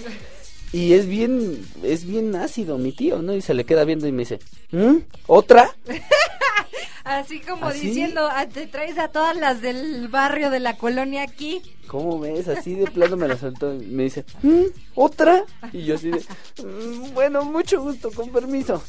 [0.72, 3.36] Y es bien, es bien ácido mi tío, ¿no?
[3.36, 4.40] Y se le queda viendo y me dice,
[4.72, 4.98] ¿Mm?
[5.28, 5.76] ¿otra?
[7.04, 11.62] Así como diciendo, ah, te traes a todas las del barrio de la colonia aquí.
[11.86, 12.48] ¿Cómo ves?
[12.48, 14.64] Así de plano me la soltó y me dice, ¿Mm?
[14.96, 15.44] ¿otra?
[15.74, 16.20] Y yo así de,
[16.64, 18.82] mm, bueno, mucho gusto, con permiso.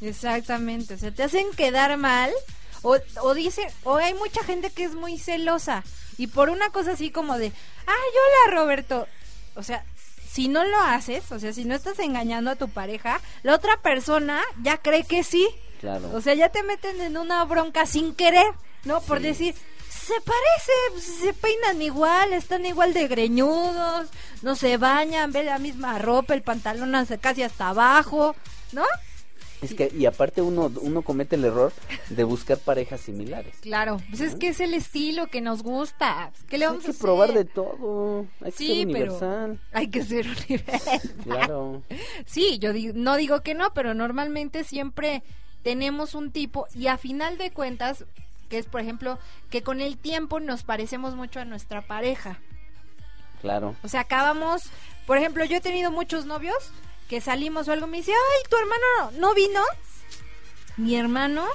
[0.00, 2.32] Exactamente, se te hacen quedar mal
[2.82, 5.82] o, o dice, o hay mucha gente que es muy celosa.
[6.18, 8.10] Y por una cosa así como de, ay,
[8.46, 9.08] hola Roberto.
[9.56, 9.84] O sea,
[10.30, 13.80] si no lo haces, o sea, si no estás engañando a tu pareja, la otra
[13.80, 15.48] persona ya cree que sí.
[15.80, 16.10] Claro.
[16.14, 18.52] O sea, ya te meten en una bronca sin querer,
[18.84, 19.00] ¿no?
[19.00, 19.54] Por decir,
[19.88, 24.08] se parece, se peinan igual, están igual de greñudos,
[24.42, 28.36] no se bañan, ven la misma ropa, el pantalón hace casi hasta abajo,
[28.72, 28.84] ¿no?
[29.64, 31.72] Es que, y aparte uno, uno comete el error
[32.10, 33.56] de buscar parejas similares.
[33.60, 36.32] Claro, pues es que es el estilo que nos gusta.
[36.48, 38.26] ¿Qué le vamos hay que probar de todo.
[38.40, 39.60] Hay que ser universal.
[39.72, 41.00] hay que ser universal.
[41.22, 41.82] Claro.
[42.26, 45.22] Sí, yo no digo que no, pero normalmente siempre
[45.62, 48.04] tenemos un tipo y a final de cuentas,
[48.50, 49.18] que es por ejemplo,
[49.50, 52.38] que con el tiempo nos parecemos mucho a nuestra pareja.
[53.40, 53.74] Claro.
[53.82, 54.62] O sea, acabamos,
[55.06, 56.72] por ejemplo, yo he tenido muchos novios
[57.20, 59.62] salimos o algo, me dice, ay, tu hermano no vino.
[60.76, 61.46] Mi hermano,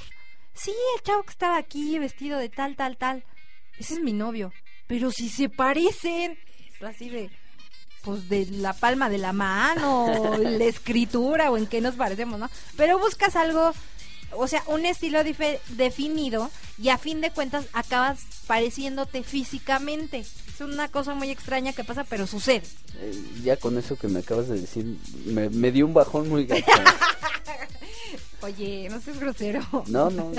[0.53, 3.23] sí, el chavo que estaba aquí vestido de tal, tal, tal.
[3.77, 4.53] Ese es mi novio.
[4.87, 6.37] Pero si se parecen,
[6.81, 7.29] así de,
[8.03, 12.49] pues de la palma de la mano, la escritura o en qué nos parecemos, ¿no?
[12.75, 13.73] Pero buscas algo,
[14.31, 20.25] o sea, un estilo definido y a fin de cuentas acabas pareciéndote físicamente
[20.61, 22.63] una cosa muy extraña que pasa, pero sucede.
[22.97, 26.65] Eh, ya con eso que me acabas de decir, me, dio un bajón muy gacho.
[28.41, 29.61] Oye, no seas grosero.
[29.87, 30.31] No, no,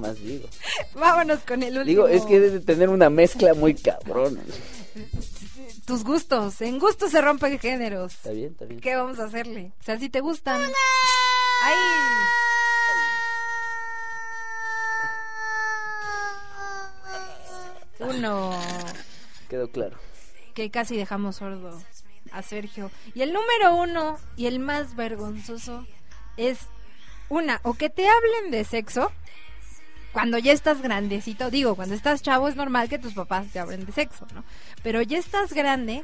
[0.00, 0.48] más digo.
[0.94, 1.84] Vámonos con el último.
[1.84, 4.40] Digo, es que debe tener una mezcla muy cabrona.
[5.86, 8.14] Tus gustos, en gustos se rompen géneros.
[8.14, 8.80] Está bien, está bien.
[8.80, 9.72] ¿Qué vamos a hacerle?
[9.80, 10.62] O sea, si te gustan.
[11.62, 11.74] ¡Ay!
[18.00, 18.50] Uno
[19.54, 19.96] quedó claro.
[20.52, 21.80] Que casi dejamos sordo
[22.32, 22.90] a Sergio.
[23.14, 25.86] Y el número uno y el más vergonzoso
[26.36, 26.58] es
[27.28, 29.12] una, o que te hablen de sexo
[30.12, 31.50] cuando ya estás grandecito.
[31.50, 34.44] Digo, cuando estás chavo es normal que tus papás te hablen de sexo, ¿no?
[34.82, 36.02] Pero ya estás grande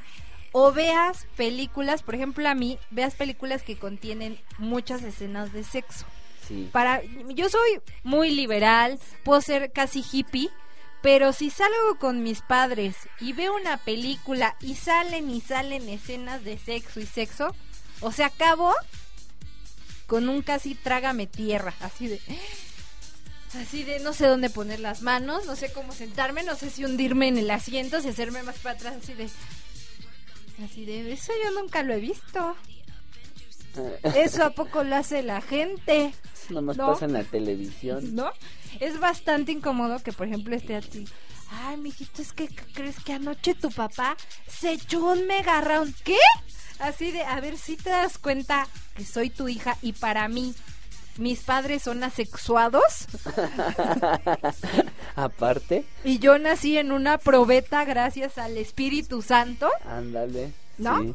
[0.52, 6.06] o veas películas, por ejemplo a mí, veas películas que contienen muchas escenas de sexo.
[6.46, 6.68] Sí.
[6.72, 7.02] Para,
[7.34, 10.50] yo soy muy liberal, puedo ser casi hippie,
[11.02, 16.44] pero si salgo con mis padres y veo una película y salen y salen escenas
[16.44, 17.54] de sexo y sexo,
[18.00, 18.74] o sea, acabo
[20.06, 22.20] con un casi trágame tierra, así de
[23.54, 26.84] así de no sé dónde poner las manos, no sé cómo sentarme, no sé si
[26.84, 29.28] hundirme en el asiento, si hacerme más para atrás, así de
[30.64, 32.56] así de eso yo nunca lo he visto.
[34.02, 36.12] Eso a poco lo hace la gente.
[36.48, 38.14] Nomás pasa en la televisión.
[38.14, 38.30] ¿No?
[38.78, 41.06] es bastante incómodo que, por ejemplo, esté a ti.
[41.50, 44.16] Ay, mijito, es que crees que anoche tu papá
[44.48, 45.94] se echó un mega round.
[46.04, 46.18] ¿Qué?
[46.78, 50.54] Así de, a ver si te das cuenta que soy tu hija y para mí
[51.18, 53.06] mis padres son asexuados.
[55.16, 55.84] Aparte.
[56.04, 59.68] Y yo nací en una probeta gracias al Espíritu Santo.
[59.84, 60.52] Ándale.
[60.78, 61.14] ¿No?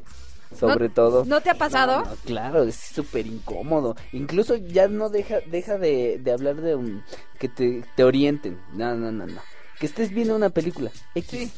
[0.57, 1.25] Sobre todo.
[1.25, 2.03] ¿No te ha pasado?
[2.25, 3.95] claro, es súper incómodo.
[4.11, 7.03] Incluso ya no deja deja de, hablar de un,
[7.39, 8.59] que te, te orienten.
[8.73, 9.41] No, no, no, no.
[9.79, 11.51] Que estés viendo una película X,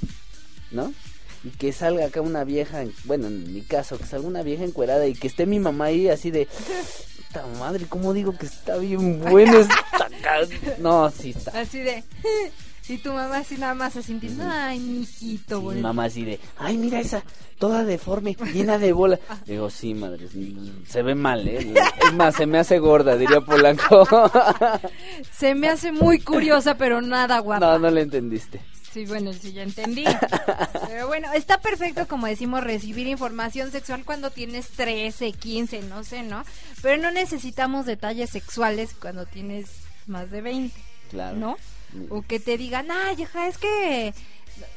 [0.72, 0.94] ¿no?
[1.44, 5.06] Y que salga acá una vieja, bueno, en mi caso, que salga una vieja encuerada
[5.08, 6.48] y que esté mi mamá ahí así de...
[7.28, 9.60] Puta madre, ¿cómo digo que está bien bueno?
[10.18, 10.40] Está...
[10.80, 11.60] No, sí está.
[11.60, 12.04] Así de...
[12.90, 15.88] Y tu mamá así nada más sintiendo, ay, mijito, Mi bonito".
[15.88, 17.22] mamá así de, ay, mira esa,
[17.60, 19.20] toda deforme, llena de bola.
[19.46, 20.28] Digo, sí, madre,
[20.88, 21.74] se ve mal, ¿eh?
[22.06, 24.08] Es más, se me hace gorda, diría Polanco.
[25.32, 27.66] Se me hace muy curiosa, pero nada guapa.
[27.66, 28.62] No, no le entendiste.
[28.92, 30.06] Sí, bueno, sí, ya entendí.
[30.88, 36.24] Pero bueno, está perfecto, como decimos, recibir información sexual cuando tienes 13, 15, no sé,
[36.24, 36.44] ¿no?
[36.82, 39.68] Pero no necesitamos detalles sexuales cuando tienes
[40.08, 40.76] más de 20,
[41.12, 41.38] Claro.
[41.38, 41.58] ¿no?
[42.10, 44.14] O que te digan, ay, hija, es que...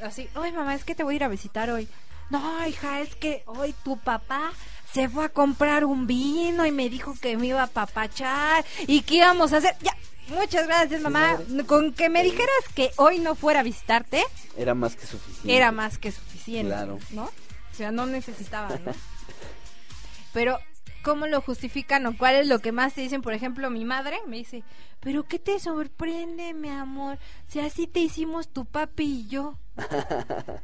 [0.03, 1.89] Así, ay, mamá, es que te voy a ir a visitar hoy.
[2.31, 4.53] No, hija, es que hoy tu papá
[4.93, 9.03] se fue a comprar un vino y me dijo que me iba a papachar y
[9.03, 9.77] que íbamos a hacer...
[9.83, 9.97] Ya,
[10.29, 11.39] muchas gracias, mamá.
[11.67, 14.23] Con que me dijeras que hoy no fuera a visitarte,
[14.57, 15.57] Era más que suficiente.
[15.57, 16.73] era más que suficiente.
[16.73, 16.99] Claro.
[17.11, 17.25] ¿No?
[17.25, 18.93] O sea, no necesitaba, ¿no?
[20.33, 20.59] Pero,
[21.03, 23.23] ¿cómo lo justifican o cuál es lo que más te dicen?
[23.23, 24.63] Por ejemplo, mi madre me dice,
[25.01, 27.19] ¿pero qué te sorprende, mi amor?
[27.49, 29.59] Si así te hicimos tu papi y yo.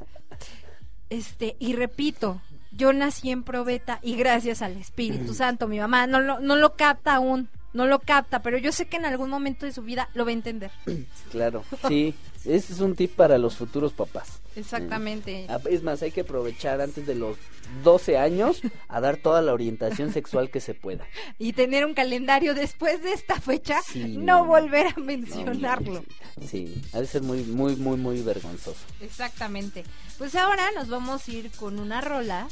[1.08, 2.40] Este, y repito,
[2.72, 6.74] yo nací en probeta y gracias al Espíritu Santo, mi mamá no lo, no lo
[6.74, 10.08] capta aún, no lo capta, pero yo sé que en algún momento de su vida
[10.14, 10.70] lo va a entender.
[11.30, 12.14] Claro, sí.
[12.46, 14.38] Ese es un tip para los futuros papás.
[14.54, 15.46] Exactamente.
[15.48, 17.36] Ah, Es más, hay que aprovechar antes de los
[17.82, 21.04] 12 años a dar toda la orientación sexual que se pueda.
[21.38, 26.04] Y tener un calendario después de esta fecha, Sí, no no, volver a mencionarlo.
[26.46, 28.78] Sí, ha de ser muy, muy, muy, muy vergonzoso.
[29.00, 29.84] Exactamente.
[30.16, 32.48] Pues ahora nos vamos a ir con una rola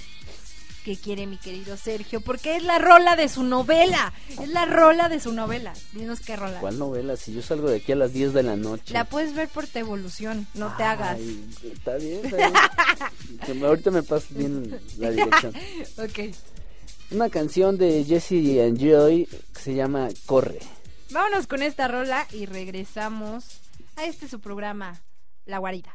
[0.84, 4.12] que quiere mi querido Sergio, porque es la rola de su novela.
[4.28, 5.72] Es la rola de su novela.
[5.92, 6.60] Dinos qué rola.
[6.60, 7.16] ¿Cuál novela?
[7.16, 8.92] Si yo salgo de aquí a las 10 de la noche.
[8.92, 11.18] La puedes ver por tu evolución, no te hagas.
[11.18, 13.64] Está bien, está bien.
[13.64, 15.54] Ahorita me pasas bien la dirección.
[15.98, 16.34] ok.
[17.10, 20.58] Una canción de Jesse and Joy que se llama Corre.
[21.10, 23.60] Vámonos con esta rola y regresamos
[23.96, 25.00] a este su programa,
[25.46, 25.94] La Guarida.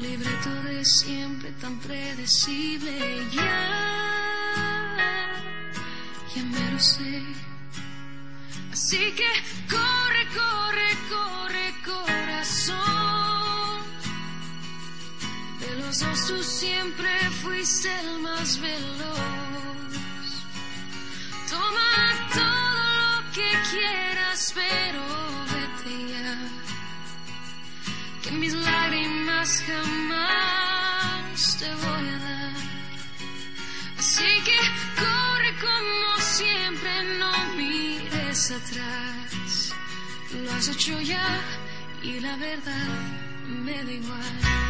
[0.00, 3.90] libreto de siempre tan predecible ya
[6.34, 7.22] ya me lo sé.
[8.72, 9.30] Así que
[9.68, 12.78] corre corre corre corazón.
[15.60, 17.10] De los dos tú siempre
[17.42, 19.20] fuiste el más veloz.
[21.50, 21.92] Toma
[22.32, 25.49] todo lo que quieras pero
[28.40, 32.56] mis lágrimas jamás te voy a dar.
[33.98, 34.58] Así que
[35.02, 39.74] corre como siempre, no mires atrás.
[40.42, 41.38] Lo has hecho ya
[42.02, 42.88] y la verdad
[43.46, 44.69] me da igual.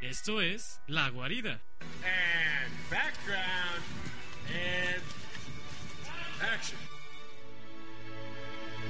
[0.00, 1.60] Esto es La Guarida.
[2.02, 3.82] And background
[4.48, 5.02] and
[6.40, 6.78] action.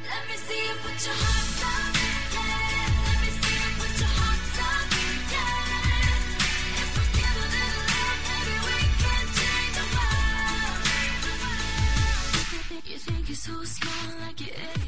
[0.05, 1.98] Let me see.
[13.39, 14.88] so small like your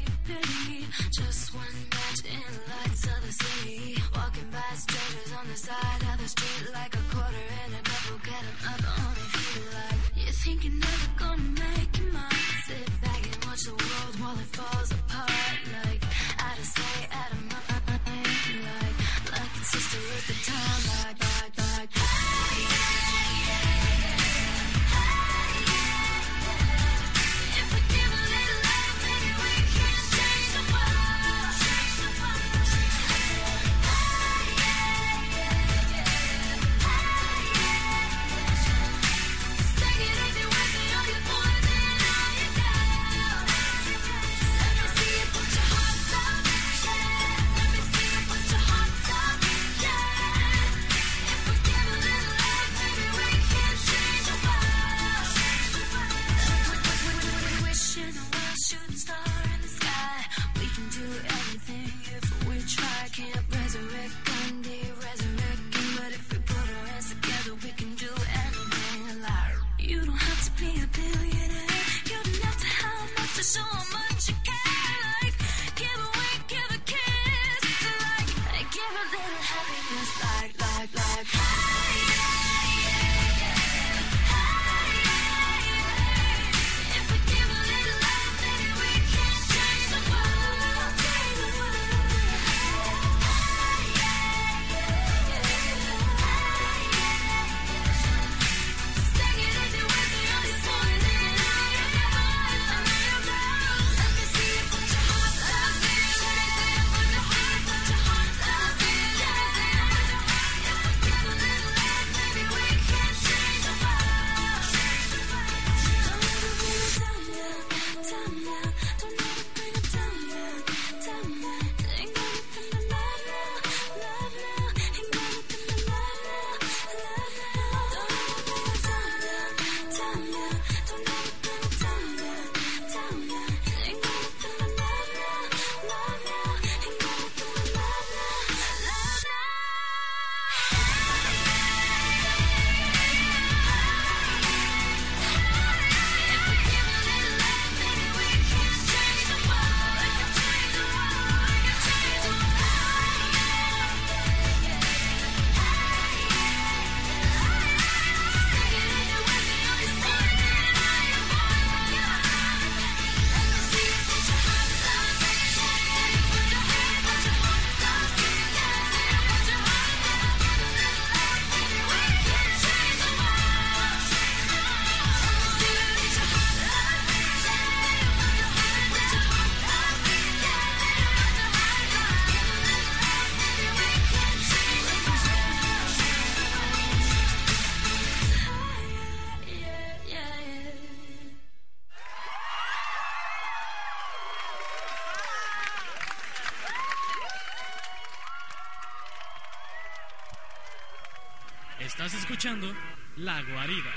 [203.43, 203.91] Guarida.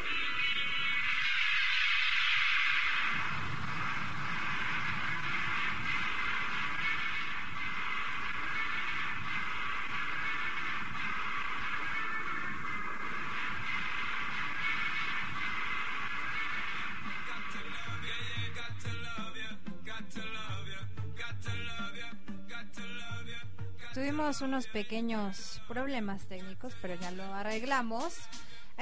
[23.94, 28.18] Tuvimos unos pequeños problemas técnicos, pero ya lo arreglamos.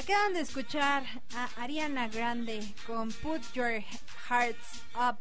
[0.02, 1.04] Acaban de escuchar
[1.36, 3.84] a Ariana Grande con Put Your
[4.28, 5.18] Hearts Up.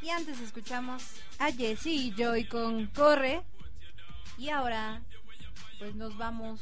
[0.00, 1.02] Y antes escuchamos
[1.40, 3.42] a Jessie y Joy con Corre.
[4.38, 5.02] Y ahora,
[5.80, 6.60] pues nos vamos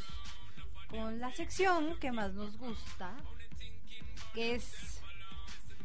[0.88, 3.14] con la sección que más nos gusta,
[4.32, 5.02] que es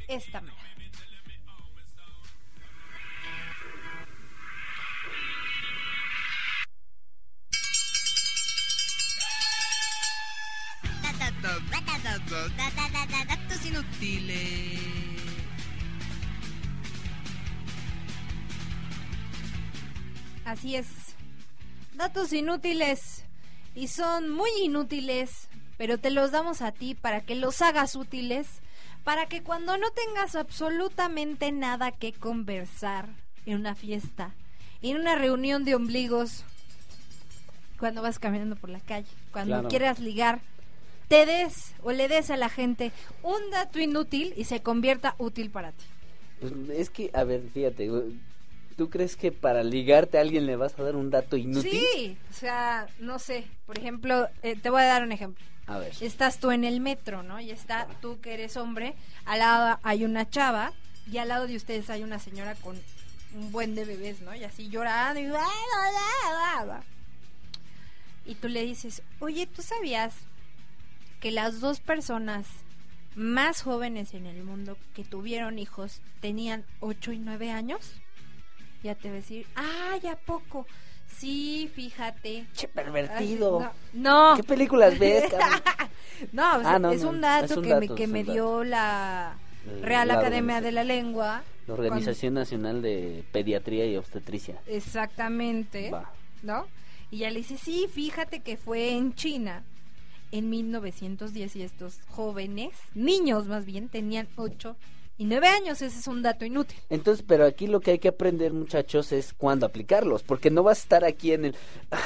[0.08, 0.56] esta mera.
[12.30, 14.80] Datos inútiles.
[20.46, 20.88] Así es.
[21.94, 23.24] Datos inútiles.
[23.76, 28.48] Y son muy inútiles, pero te los damos a ti para que los hagas útiles,
[29.04, 33.08] para que cuando no tengas absolutamente nada que conversar
[33.46, 34.34] en una fiesta,
[34.82, 36.44] en una reunión de ombligos,
[37.80, 39.70] cuando vas caminando por la calle, cuando Claro.
[39.70, 40.42] quieras ligar,
[41.10, 42.92] te des o le des a la gente
[43.24, 45.84] un dato inútil y se convierta útil para ti.
[46.40, 47.90] Pues es que, a ver, fíjate,
[48.78, 51.72] ¿tú crees que para ligarte a alguien le vas a dar un dato inútil?
[51.72, 55.44] Sí, o sea, no sé, por ejemplo, eh, te voy a dar un ejemplo.
[55.68, 55.92] A ver.
[56.00, 57.40] Estás tú en el metro, ¿no?
[57.40, 58.96] Y está tú que eres hombre,
[59.26, 60.72] al lado hay una chava
[61.12, 62.80] y al lado de ustedes hay una señora con
[63.36, 64.34] un buen de bebés, ¿no?
[64.36, 65.26] Y así llorando y...
[65.26, 65.92] "Ah, ah,
[66.26, 66.84] ah, ah".
[68.26, 70.14] Y tú le dices, oye, ¿tú sabías
[71.20, 72.48] que las dos personas
[73.16, 77.94] más jóvenes en el mundo que tuvieron hijos tenían 8 y 9 años?
[78.84, 80.66] Ya te va a decir, ¡ay, a poco!
[81.18, 82.46] Sí, fíjate.
[82.54, 83.60] Che, pervertido.
[83.60, 84.32] Ay, No.
[84.32, 84.36] no.
[84.38, 85.24] ¿Qué películas ves,
[86.32, 88.20] no, o sea, Ah, no, es un dato es un que dato, me, que me
[88.24, 88.32] dato.
[88.34, 89.36] dio la
[89.82, 91.44] Real la Academia de la Lengua.
[91.68, 94.62] La Organización Nacional de Pediatría y Obstetricia.
[94.68, 95.92] exactamente.
[95.92, 96.12] Va.
[96.44, 96.68] ¿No?
[97.12, 99.64] Y ya le dice, sí, fíjate que fue en China
[100.32, 104.76] en 1910 y estos jóvenes, niños más bien, tenían 8
[105.18, 105.82] y 9 años.
[105.82, 106.78] Ese es un dato inútil.
[106.90, 110.80] Entonces, pero aquí lo que hay que aprender, muchachos, es cuándo aplicarlos, porque no vas
[110.80, 111.56] a estar aquí en el,
[111.92, 112.00] "Ah,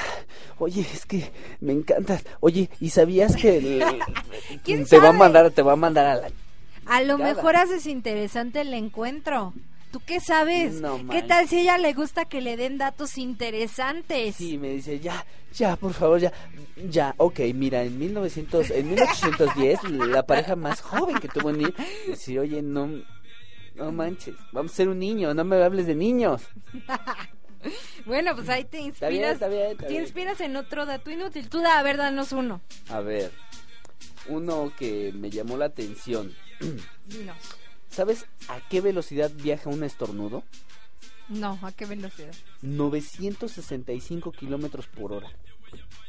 [0.57, 3.83] oye, es que me encantas, oye, ¿y sabías que el-
[4.63, 6.31] ¿Quién te va a mandar, te va a mandar a la
[6.85, 9.53] A lo mejor haces interesante el encuentro.
[9.93, 10.81] ¿Tú qué sabes?
[10.81, 14.35] No ¿Qué tal si a ella le gusta que le den datos interesantes?
[14.35, 15.23] Sí, me dice, ya,
[15.53, 16.33] ya, por favor, ya,
[16.89, 21.73] ya, ok, mira, en 1900, en 1810, la pareja más joven que tuvo un niño,
[22.07, 22.89] dice, oye, no,
[23.75, 26.41] no manches, vamos a ser un niño, no me hables de niños.
[28.05, 28.95] Bueno, pues ahí te inspiras.
[28.95, 31.47] Está bien, está bien, está te inspiras en otro dato inútil.
[31.47, 32.59] Tú da, a ver, danos uno.
[32.89, 33.31] A ver,
[34.27, 36.35] uno que me llamó la atención.
[37.05, 37.37] Dinos.
[37.93, 40.43] ¿Sabes a qué velocidad viaja un estornudo?
[41.29, 42.33] No, ¿a qué velocidad?
[42.63, 45.31] 965 kilómetros por hora.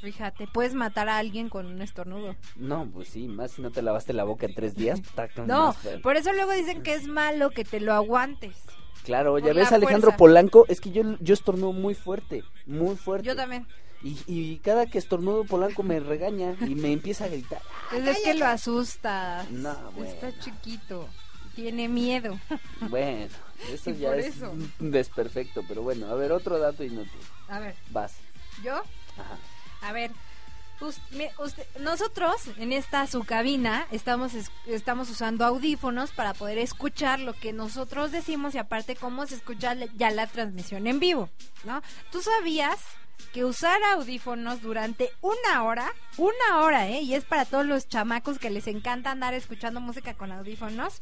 [0.00, 2.36] Fíjate, puedes matar a alguien con un estornudo.
[2.56, 5.00] No, pues sí, más si no te lavaste la boca en tres días.
[5.46, 8.56] No, por eso luego dicen que es malo que te lo aguantes.
[9.04, 10.16] Claro, ya ves, Alejandro fuerza.
[10.16, 13.26] Polanco, es que yo, yo estornudo muy fuerte, muy fuerte.
[13.28, 13.66] Yo también.
[14.02, 17.60] Y, y cada que estornudo Polanco me regaña y me empieza a gritar.
[17.90, 19.50] Pues es que lo asustas.
[19.50, 20.10] No, bueno.
[20.10, 21.08] Está chiquito.
[21.54, 22.38] Tiene miedo.
[22.80, 23.28] Bueno,
[23.72, 24.52] eso Y ya es eso.
[24.78, 27.20] desperfecto, pero bueno, a ver, otro dato inútil.
[27.48, 28.14] A ver, Vas.
[28.62, 28.74] ¿yo?
[29.18, 29.38] Ajá.
[29.88, 30.10] A ver,
[30.80, 37.32] usted- nosotros en esta su cabina estamos es- estamos usando audífonos para poder escuchar lo
[37.34, 41.28] que nosotros decimos y aparte cómo se escucha ya la transmisión en vivo,
[41.64, 41.82] ¿no?
[42.10, 42.78] ¿Tú sabías
[43.32, 47.00] que usar audífonos durante una hora, una hora, ¿eh?
[47.02, 51.00] Y es para todos los chamacos que les encanta andar escuchando música con audífonos,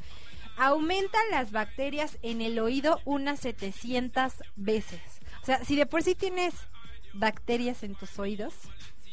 [0.56, 5.00] aumentan las bacterias en el oído unas 700 veces.
[5.42, 6.54] O sea, si de por sí tienes
[7.14, 8.54] bacterias en tus oídos,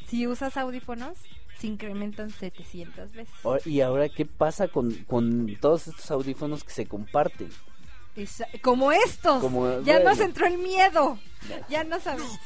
[0.06, 1.18] si usas audífonos,
[1.58, 3.34] se incrementan 700 veces.
[3.66, 7.50] Y ahora, ¿qué pasa con, con todos estos audífonos que se comparten?
[8.16, 9.40] Esa- como estos.
[9.40, 10.10] Como- ya bueno.
[10.10, 11.18] nos entró el miedo.
[11.70, 12.38] Ya no sabemos.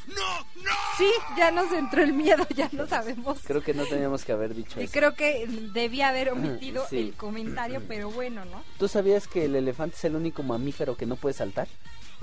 [0.97, 3.39] Sí, ya nos entró el miedo, ya no sabemos.
[3.43, 4.93] Creo que no teníamos que haber dicho Y eso.
[4.93, 6.99] creo que debía haber omitido Sí.
[6.99, 8.63] el comentario, pero bueno, ¿no?
[8.79, 11.67] ¿Tú sabías que el elefante es el único mamífero que no puede saltar?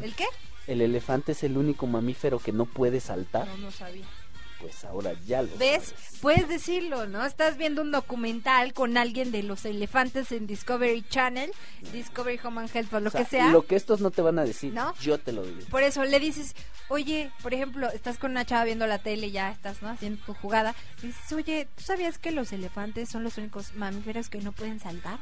[0.01, 0.25] ¿El qué?
[0.67, 3.47] El elefante es el único mamífero que no puede saltar.
[3.49, 4.05] No, no sabía.
[4.63, 5.89] Pues ahora ya lo ¿Ves?
[5.89, 6.19] sabes.
[6.21, 7.27] Puedes decirlo, ¿no?
[7.27, 11.51] Estás viendo un documental con alguien de los elefantes en Discovery Channel,
[11.93, 13.49] Discovery Home and Health o lo O sea, que sea.
[13.51, 14.95] Lo que estos no te van a decir, ¿No?
[15.01, 15.67] yo te lo digo.
[15.69, 16.55] Por eso le dices,
[16.89, 19.89] oye, por ejemplo, estás con una chava viendo la tele, ya estás, ¿no?
[19.91, 20.75] Haciendo tu jugada.
[21.03, 24.79] Y dices, oye, ¿tú sabías que los elefantes son los únicos mamíferos que no pueden
[24.79, 25.19] saltar?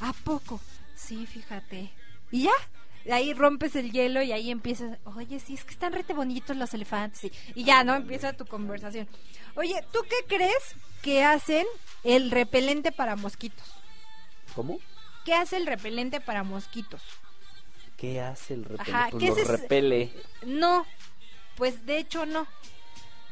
[0.00, 0.60] ¿A poco?
[0.96, 1.90] Sí, fíjate.
[2.30, 2.52] Y ya,
[3.12, 6.72] ahí rompes el hielo y ahí empiezas, oye, sí, es que están rete bonitos los
[6.74, 7.30] elefantes.
[7.54, 7.94] Y ya, ¿no?
[7.94, 9.08] Empieza tu conversación.
[9.54, 10.62] Oye, ¿tú qué crees
[11.02, 11.66] que hacen
[12.04, 13.66] el repelente para mosquitos?
[14.54, 14.78] ¿Cómo?
[15.24, 17.02] ¿Qué hace el repelente para mosquitos?
[17.96, 18.92] ¿Qué hace el repele?
[18.96, 20.12] Ajá, pues ¿qué lo es repele.
[20.46, 20.86] No,
[21.56, 22.46] pues de hecho no.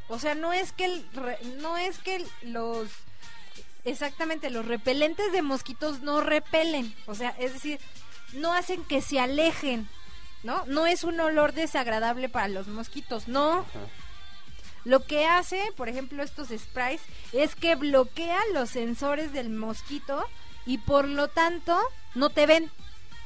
[0.09, 2.89] O sea, no es que el re- no es que los
[3.85, 7.79] exactamente los repelentes de mosquitos no repelen, o sea, es decir,
[8.33, 9.89] no hacen que se alejen,
[10.43, 10.65] ¿no?
[10.67, 13.65] No es un olor desagradable para los mosquitos, no.
[14.85, 17.01] Lo que hace, por ejemplo, estos sprays
[17.33, 20.25] es que bloquean los sensores del mosquito
[20.65, 21.79] y por lo tanto
[22.15, 22.71] no te ven.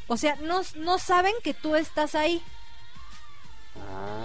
[0.06, 2.42] O sea, no, no saben que tú estás ahí.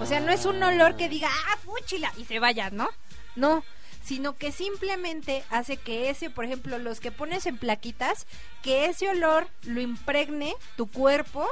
[0.02, 2.90] O sea, no es un olor que diga, ah, fúchila, y se vaya, ¿no?
[3.36, 3.64] No,
[4.06, 8.28] sino que simplemente hace que ese, por ejemplo, los que pones en plaquitas,
[8.62, 11.48] que ese olor lo impregne tu cuerpo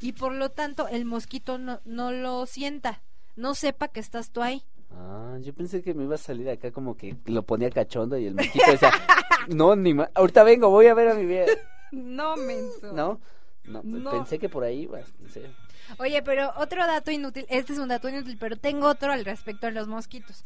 [0.00, 3.00] y por lo tanto el mosquito no, no lo sienta,
[3.34, 4.62] no sepa que estás tú ahí.
[4.92, 8.26] Ah, yo pensé que me iba a salir acá como que lo ponía cachondo y
[8.26, 8.92] el mosquito decía,
[9.48, 11.46] no, ni ma- ahorita vengo, voy a ver a mi vida.
[11.90, 12.92] No, menso.
[12.92, 13.20] ¿No?
[13.64, 14.10] No, pues No.
[14.12, 15.50] pensé que por ahí ibas, pensé.
[15.98, 19.66] Oye, pero otro dato inútil, este es un dato inútil, pero tengo otro al respecto
[19.66, 20.44] de los mosquitos.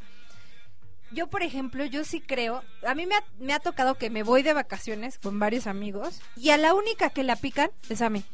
[1.12, 4.22] Yo, por ejemplo, yo sí creo, a mí me ha, me ha tocado que me
[4.22, 8.08] voy de vacaciones con varios amigos y a la única que la pican es a
[8.10, 8.24] mí.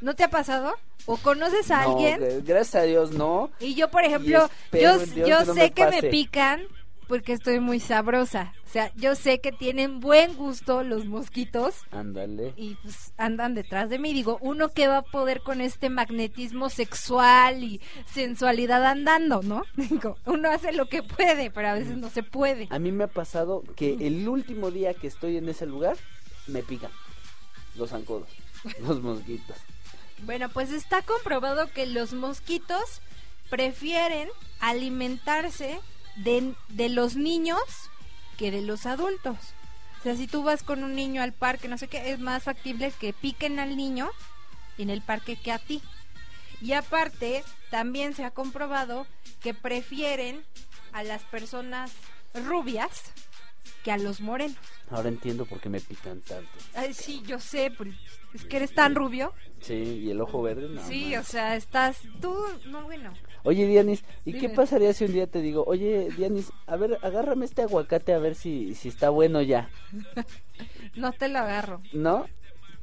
[0.00, 0.74] ¿No te ha pasado?
[1.06, 2.20] ¿O conoces a No, alguien?
[2.20, 3.50] gra- gracias a Dios, no.
[3.60, 6.62] Y yo, por ejemplo, yo, yo sé que me pican
[7.08, 8.52] porque estoy muy sabrosa.
[8.66, 12.52] O sea, yo sé que tienen buen gusto los mosquitos Ándale.
[12.56, 14.12] y pues andan detrás de mí.
[14.12, 19.62] Digo, uno que va a poder con este magnetismo sexual y sensualidad andando, ¿no?
[19.76, 22.68] Digo, uno hace lo que puede, pero a veces no se puede.
[22.70, 25.96] A mí me ha pasado que el último día que estoy en ese lugar,
[26.46, 26.90] me pican
[27.76, 28.28] los zancudos,
[28.80, 29.56] los mosquitos.
[30.24, 33.02] Bueno, pues está comprobado que los mosquitos
[33.50, 34.28] prefieren
[34.60, 35.78] alimentarse
[36.16, 37.60] de, de los niños
[38.36, 39.36] que de los adultos.
[40.00, 42.44] O sea, si tú vas con un niño al parque, no sé qué, es más
[42.44, 44.10] factible que piquen al niño
[44.78, 45.82] en el parque que a ti.
[46.60, 49.06] Y aparte, también se ha comprobado
[49.40, 50.44] que prefieren
[50.92, 51.92] a las personas
[52.34, 53.12] rubias
[53.84, 54.56] que a los morenos.
[54.90, 56.50] Ahora entiendo por qué me pican tanto.
[56.74, 57.90] Ay, sí, yo sé, pero
[58.34, 59.32] es que eres tan rubio.
[59.60, 60.86] Sí, y el ojo verde, no.
[60.86, 62.36] sí, o sea, estás tú,
[62.66, 63.12] no, bueno.
[63.46, 67.44] Oye, Dianis, ¿y qué pasaría si un día te digo, oye, Dianis, a ver, agárrame
[67.44, 69.70] este aguacate a ver si, si está bueno ya?
[70.96, 71.82] No te lo agarro.
[71.92, 72.26] ¿No?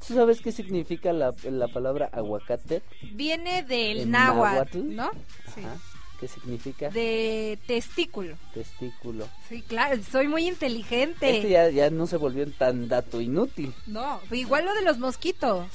[0.06, 2.80] ¿Tú sabes qué significa la, la palabra aguacate?
[3.12, 4.94] Viene del ¿En náhuatl, náhuatl?
[4.94, 5.10] ¿no?
[5.54, 5.60] Sí.
[5.60, 5.76] Ajá.
[6.20, 6.90] ¿Qué significa?
[6.90, 8.36] De testículo.
[8.54, 9.28] Testículo.
[9.48, 11.36] Sí, claro, soy muy inteligente.
[11.38, 13.74] Este ya, ya no se volvió tan dato inútil.
[13.86, 15.66] No, igual lo de los mosquitos.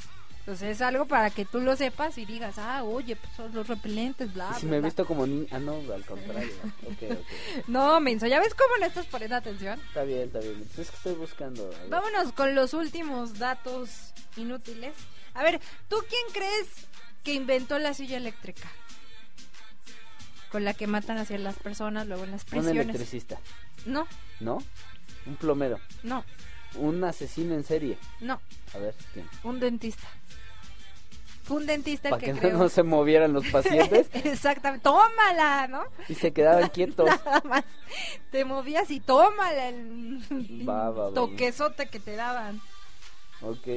[0.50, 3.68] Entonces es algo para que tú lo sepas y digas, ah, oye, pues son los
[3.68, 5.46] repelentes, bla, si bla, me he visto como niño...
[5.52, 6.50] Ah, no, al contrario.
[7.68, 9.80] No, menso, ¿ya ves cómo no estás poniendo atención?
[9.80, 10.68] Está bien, está bien.
[10.76, 11.70] Es que estoy buscando...
[11.90, 13.92] Vámonos con los últimos datos
[14.38, 14.96] inútiles.
[15.36, 16.66] A ver, ¿tú quién crees
[17.24, 18.68] que inventó la silla eléctrica?
[20.52, 22.86] Con la que matan hacia las personas luego en las Un prisiones.
[22.86, 23.38] electricista,
[23.86, 24.08] No,
[24.40, 24.64] ¿no?
[25.28, 25.80] Un plomero.
[26.02, 26.26] no,
[26.76, 27.98] Un asesino en serie.
[28.22, 28.40] no,
[28.74, 29.28] A ver, ¿quién?
[29.44, 30.08] un dentista.
[31.44, 32.58] Fue un dentista Para que, que creó.
[32.60, 35.84] no se movieran los pacientes Exactamente, tómala, ¿no?
[36.08, 37.08] y se quedaban quietos.
[37.08, 37.64] Nada más
[38.32, 40.20] te movías y tómala el
[40.68, 41.14] Va, va, va.
[41.16, 42.62] toquezote que te daban.
[43.42, 43.68] Ok.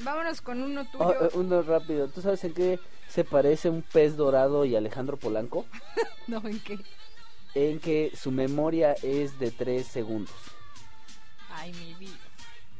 [0.00, 1.24] Vámonos con uno Oh, tuyo.
[1.26, 2.08] eh, uno rápido.
[2.08, 2.78] ¿Tú sabes en qué
[3.08, 5.64] se parece un pez dorado y Alejandro Polanco?
[6.26, 6.78] No, ¿en qué?
[7.54, 10.34] En que su memoria es de 3 segundos.
[11.50, 12.18] Ay, mi vida.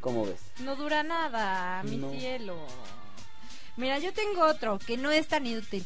[0.07, 0.39] ¿Cómo ves?
[0.61, 2.13] No dura nada, mi No.
[2.13, 2.57] cielo.
[3.77, 5.85] Mira, yo tengo otro que no es tan inútil.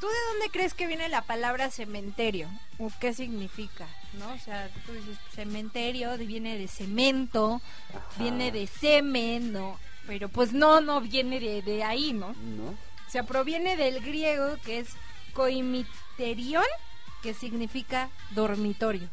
[0.00, 2.48] ¿Tú de dónde crees que viene la palabra cementerio?
[2.78, 3.88] ¿O qué significa?
[4.12, 4.32] ¿No?
[4.32, 7.60] O sea, tú dices cementerio, viene de cemento,
[8.16, 9.76] viene de semen, ¿no?
[10.06, 12.34] Pero pues no, no viene de, de ahí, ¿no?
[12.34, 12.68] ¿No?
[12.68, 14.90] O sea, proviene del griego que es
[15.32, 16.62] coimiterion,
[17.24, 19.08] que significa dormitorio.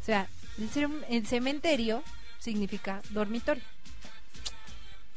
[0.00, 0.26] O sea,
[1.10, 2.02] el cementerio
[2.44, 3.62] significa dormitorio.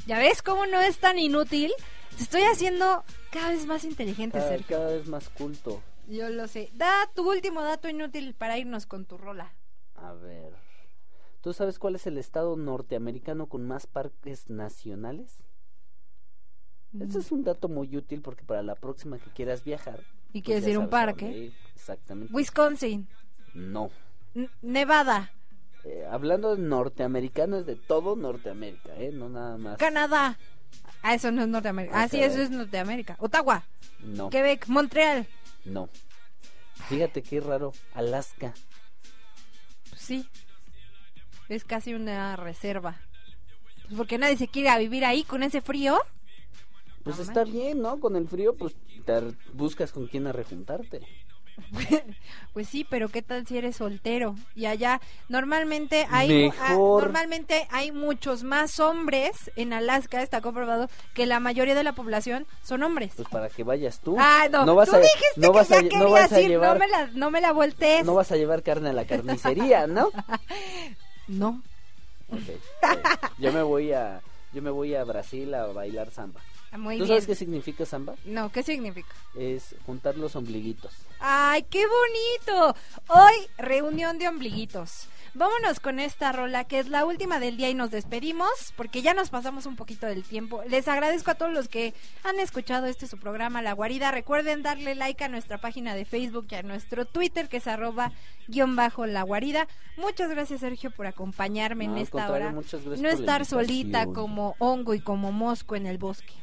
[0.06, 1.72] ¿Ya ves cómo no es tan inútil?
[2.16, 4.78] Te estoy haciendo cada vez más inteligente, Cada, Sergio.
[4.78, 5.84] cada vez más culto.
[6.08, 6.70] Yo lo sé.
[6.74, 9.52] Da tu último dato inútil para irnos con tu rola.
[9.96, 10.54] A ver.
[11.42, 15.38] ¿Tú sabes cuál es el estado norteamericano con más parques nacionales?
[17.00, 20.00] Este es un dato muy útil porque para la próxima que quieras viajar.
[20.32, 21.52] ¿Y pues quieres ir a un parque?
[21.76, 22.34] Exactamente.
[22.34, 23.08] Wisconsin,
[23.54, 23.92] No.
[24.34, 25.32] N- Nevada,
[25.90, 29.12] Eh, hablando de norteamericano, es de todo Norteamérica, ¿eh?
[29.14, 29.78] No nada más.
[29.78, 30.38] Canadá.
[31.02, 31.98] Ah, eso no es Norteamérica.
[31.98, 33.16] Ah, Ah, sí, eso es Norteamérica.
[33.20, 33.64] Ottawa,
[34.00, 34.30] No.
[34.30, 35.26] Quebec, Montreal.
[35.64, 35.88] No.
[36.90, 37.72] Fíjate qué raro.
[37.94, 38.54] Alaska.
[39.90, 40.28] Pues sí.
[41.48, 43.00] Es casi una reserva.
[43.84, 45.98] Pues porque nadie se quiere a vivir ahí con ese frío.
[47.04, 48.02] Pues No está bien, ¿no?
[48.02, 48.76] Con el frío, pues
[49.06, 49.22] te
[49.54, 51.00] buscas con quién arrejuntarte.
[52.54, 54.36] Pues sí, pero ¿qué tal si eres soltero?
[54.56, 55.00] Y allá
[55.30, 61.76] normalmente hay ah, normalmente hay muchos más hombres en Alaska, está comprobado que la mayoría
[61.76, 63.12] de la población son hombres.
[63.16, 64.16] Pues para que vayas tú.
[64.18, 66.42] Ah, no, vas tú a, dijiste no que vas ya a, no querías vas a
[66.42, 68.06] ir, llevar, no me la no me la voltees.
[68.06, 70.10] no vas a llevar carne a la carnicería, ¿no?
[71.28, 71.62] No.
[72.30, 72.60] Ok, eh,
[73.38, 74.22] yo me voy a,
[74.54, 76.42] yo me voy a Brasil a bailar samba.
[76.72, 77.08] Ah, Muy ¿Tú bien.
[77.10, 78.16] sabes qué significa samba?
[78.26, 79.14] No, ¿qué significa?
[79.38, 80.94] Es juntar los ombliguitos.
[81.20, 82.76] Ay, qué bonito.
[83.08, 85.08] Hoy reunión de ombliguitos.
[85.34, 89.14] Vámonos con esta rola que es la última del día y nos despedimos porque ya
[89.14, 90.64] nos pasamos un poquito del tiempo.
[90.68, 91.94] Les agradezco a todos los que
[92.24, 94.12] han escuchado este su programa La Guarida.
[94.12, 98.12] Recuerden darle like a nuestra página de Facebook y a nuestro Twitter que es arroba
[98.48, 99.68] guion bajo La Guarida.
[99.96, 102.52] Muchas gracias Sergio por acompañarme No, en esta hora.
[102.52, 106.34] no estar solita como hongo y como mosco en el bosque.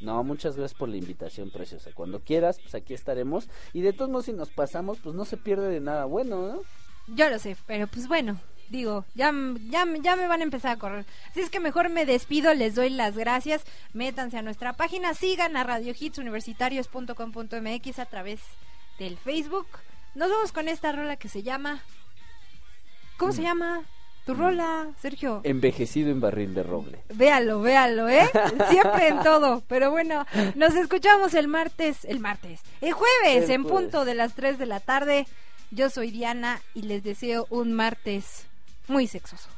[0.00, 1.90] No, muchas gracias por la invitación, preciosa.
[1.94, 3.48] Cuando quieras, pues aquí estaremos.
[3.72, 6.62] Y de todos modos, si nos pasamos, pues no se pierde de nada bueno, ¿no?
[7.06, 8.40] Yo lo sé, pero pues bueno,
[8.70, 9.30] digo, ya,
[9.68, 11.04] ya, ya me van a empezar a correr.
[11.30, 13.62] Así es que mejor me despido, les doy las gracias.
[13.92, 18.40] Métanse a nuestra página, sigan a radiohitsuniversitarios.com.mx a través
[18.98, 19.66] del Facebook.
[20.14, 21.82] Nos vamos con esta rola que se llama...
[23.16, 23.84] ¿Cómo se llama?
[24.24, 25.42] Tu rola, Sergio.
[25.44, 26.98] Envejecido en barril de roble.
[27.12, 28.30] Véalo, véalo, ¿eh?
[28.70, 29.62] Siempre en todo.
[29.68, 33.82] Pero bueno, nos escuchamos el martes, el martes, el jueves, El en jueves.
[33.82, 35.26] punto de las 3 de la tarde.
[35.70, 38.46] Yo soy Diana y les deseo un martes
[38.88, 39.48] muy sexoso.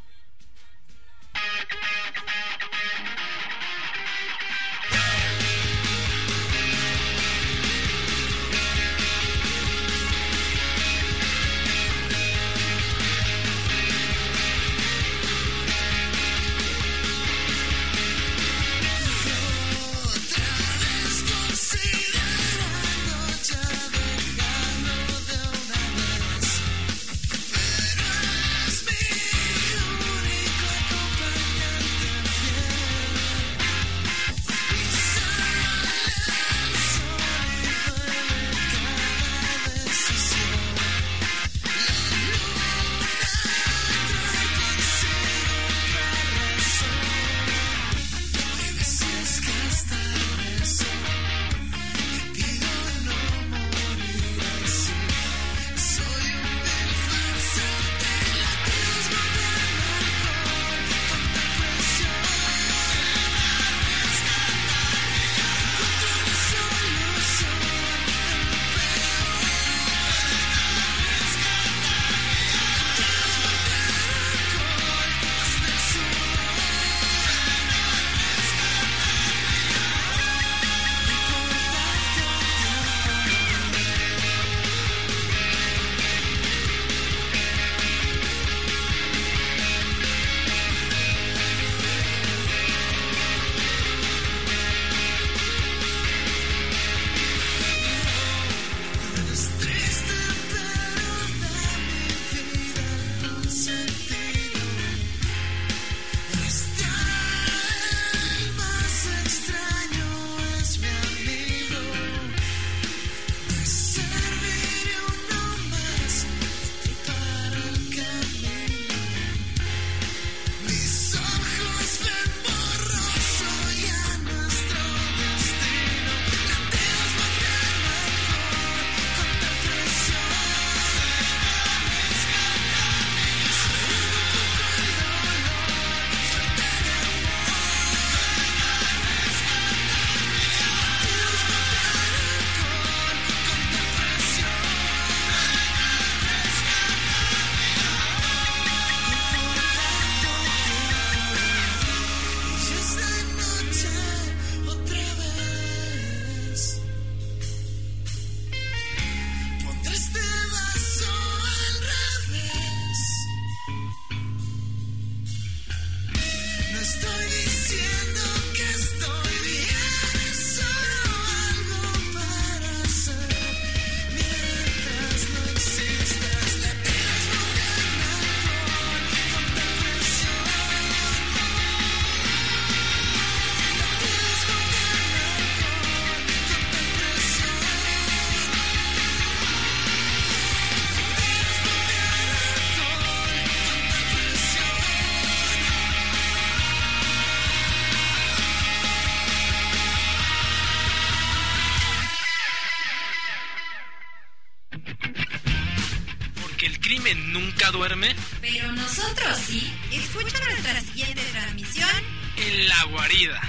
[207.67, 208.15] Nunca duerme?
[208.41, 209.73] Pero nosotros sí.
[209.93, 211.89] Escucha nuestra siguiente transmisión
[212.37, 213.41] en La Guarida.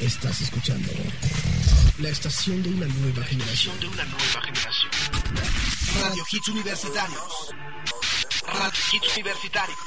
[0.00, 0.92] Estás escuchando
[1.98, 3.78] la estación de una nueva generación.
[3.80, 4.90] De una nueva generación.
[6.02, 7.54] Radio Hits Universitarios.
[8.46, 9.78] Radio Hits Universitarios.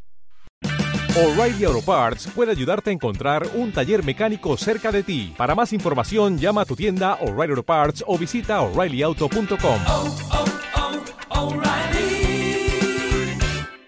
[1.15, 5.33] O'Reilly Auto Parts puede ayudarte a encontrar un taller mecánico cerca de ti.
[5.37, 9.79] Para más información, llama a tu tienda O'Reilly Auto Parts o visita oreillyauto.com.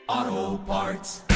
[0.09, 1.26] Auto Parts.